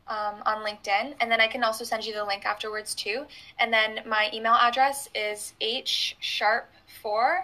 um, 0.07 0.41
on 0.45 0.65
LinkedIn. 0.65 1.15
And 1.19 1.29
then 1.29 1.41
I 1.41 1.47
can 1.47 1.61
also 1.61 1.83
send 1.83 2.05
you 2.05 2.13
the 2.13 2.23
link 2.23 2.45
afterwards 2.45 2.95
too. 2.95 3.25
And 3.59 3.73
then 3.73 3.99
my 4.05 4.29
email 4.33 4.53
address 4.53 5.09
is 5.13 5.53
hsharpe4 5.61 7.41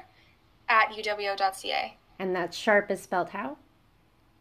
at 0.70 0.90
uwo.ca. 0.92 1.98
And 2.20 2.36
that 2.36 2.54
Sharpe 2.54 2.90
is 2.90 3.02
spelled 3.02 3.32
how? 3.32 3.58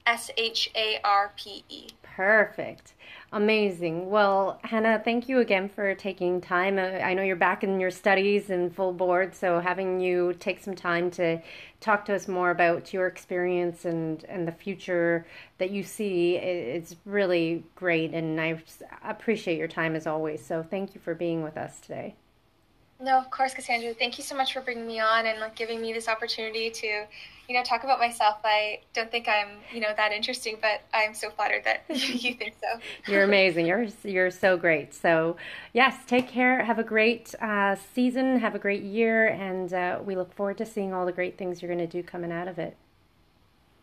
S 0.06 0.30
H 0.36 0.70
A 0.76 1.00
R 1.02 1.32
P 1.36 1.64
E. 1.68 1.88
Perfect. 2.14 2.94
Amazing. 3.32 4.08
Well, 4.08 4.60
Hannah, 4.62 5.02
thank 5.04 5.28
you 5.28 5.40
again 5.40 5.68
for 5.68 5.96
taking 5.96 6.40
time. 6.40 6.78
Uh, 6.78 6.82
I 6.82 7.12
know 7.12 7.22
you're 7.22 7.34
back 7.34 7.64
in 7.64 7.80
your 7.80 7.90
studies 7.90 8.50
and 8.50 8.72
full 8.72 8.92
board, 8.92 9.34
so 9.34 9.58
having 9.58 9.98
you 9.98 10.32
take 10.38 10.62
some 10.62 10.76
time 10.76 11.10
to 11.12 11.42
talk 11.80 12.04
to 12.04 12.14
us 12.14 12.28
more 12.28 12.50
about 12.50 12.92
your 12.92 13.08
experience 13.08 13.84
and, 13.84 14.24
and 14.26 14.46
the 14.46 14.52
future 14.52 15.26
that 15.58 15.72
you 15.72 15.82
see 15.82 16.36
is 16.36 16.94
really 17.04 17.64
great. 17.74 18.14
And 18.14 18.40
I 18.40 18.62
appreciate 19.02 19.58
your 19.58 19.68
time 19.68 19.96
as 19.96 20.06
always. 20.06 20.44
So 20.44 20.62
thank 20.62 20.94
you 20.94 21.00
for 21.00 21.16
being 21.16 21.42
with 21.42 21.56
us 21.56 21.80
today. 21.80 22.14
No, 23.00 23.18
of 23.18 23.28
course, 23.28 23.54
Cassandra. 23.54 23.92
Thank 23.92 24.18
you 24.18 24.24
so 24.24 24.36
much 24.36 24.52
for 24.52 24.60
bringing 24.60 24.86
me 24.86 25.00
on 25.00 25.26
and 25.26 25.40
like 25.40 25.56
giving 25.56 25.82
me 25.82 25.92
this 25.92 26.06
opportunity 26.06 26.70
to, 26.70 27.06
you 27.48 27.54
know, 27.54 27.62
talk 27.62 27.84
about 27.84 27.98
myself. 27.98 28.38
I 28.44 28.80
don't 28.94 29.10
think 29.10 29.28
I'm, 29.28 29.58
you 29.72 29.80
know, 29.80 29.92
that 29.96 30.12
interesting, 30.12 30.56
but 30.60 30.82
I'm 30.92 31.14
so 31.14 31.30
flattered 31.30 31.64
that 31.64 31.82
you 31.88 32.34
think 32.34 32.54
so. 32.60 32.80
you're 33.12 33.24
amazing. 33.24 33.66
You're 33.66 33.86
you're 34.02 34.30
so 34.30 34.56
great. 34.56 34.94
So, 34.94 35.36
yes, 35.72 35.96
take 36.06 36.28
care. 36.28 36.64
Have 36.64 36.78
a 36.78 36.84
great 36.84 37.34
uh, 37.40 37.76
season. 37.94 38.38
Have 38.38 38.54
a 38.54 38.58
great 38.58 38.82
year, 38.82 39.28
and 39.28 39.72
uh, 39.72 40.00
we 40.04 40.16
look 40.16 40.34
forward 40.34 40.58
to 40.58 40.66
seeing 40.66 40.94
all 40.94 41.04
the 41.04 41.12
great 41.12 41.36
things 41.36 41.60
you're 41.60 41.74
going 41.74 41.86
to 41.86 42.02
do 42.02 42.02
coming 42.02 42.32
out 42.32 42.48
of 42.48 42.58
it. 42.58 42.76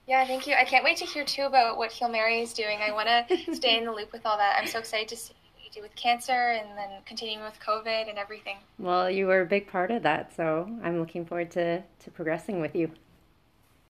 Yeah, 0.08 0.26
thank 0.26 0.47
you. 0.47 0.56
I 0.56 0.65
can't 0.65 0.84
wait 0.84 0.97
to 0.97 1.06
hear 1.06 1.24
too 1.24 1.43
about 1.43 1.78
what 1.78 1.91
Heal 1.91 2.10
Mary 2.10 2.41
is 2.41 2.54
doing. 2.54 2.80
I 2.82 2.91
want 2.91 3.08
to 3.08 3.38
stay 3.56 3.78
in 3.78 3.86
the 3.86 3.91
loop 3.91 4.12
with 4.12 4.26
all 4.26 4.38
that. 4.38 4.58
I'm 4.60 4.67
so 4.67 4.80
excited 4.80 5.08
to 5.10 5.15
see 5.15 5.34
what 5.54 5.63
you 5.63 5.71
do 5.71 5.82
with 5.82 5.95
cancer 5.95 6.34
and 6.60 6.78
then 6.78 6.89
continuing 7.06 7.43
with 7.45 7.60
COVID 7.60 8.10
and 8.10 8.17
everything. 8.17 8.58
Well, 8.80 9.10
you 9.10 9.28
were 9.28 9.41
a 9.41 9.45
big 9.45 9.67
part 9.67 9.91
of 9.91 10.04
that, 10.04 10.36
so 10.36 10.67
I'm 10.84 11.00
looking 11.00 11.26
forward 11.26 11.52
to, 11.52 11.82
to 11.82 12.12
progressing 12.12 12.60
with 12.60 12.76
you. 12.76 12.91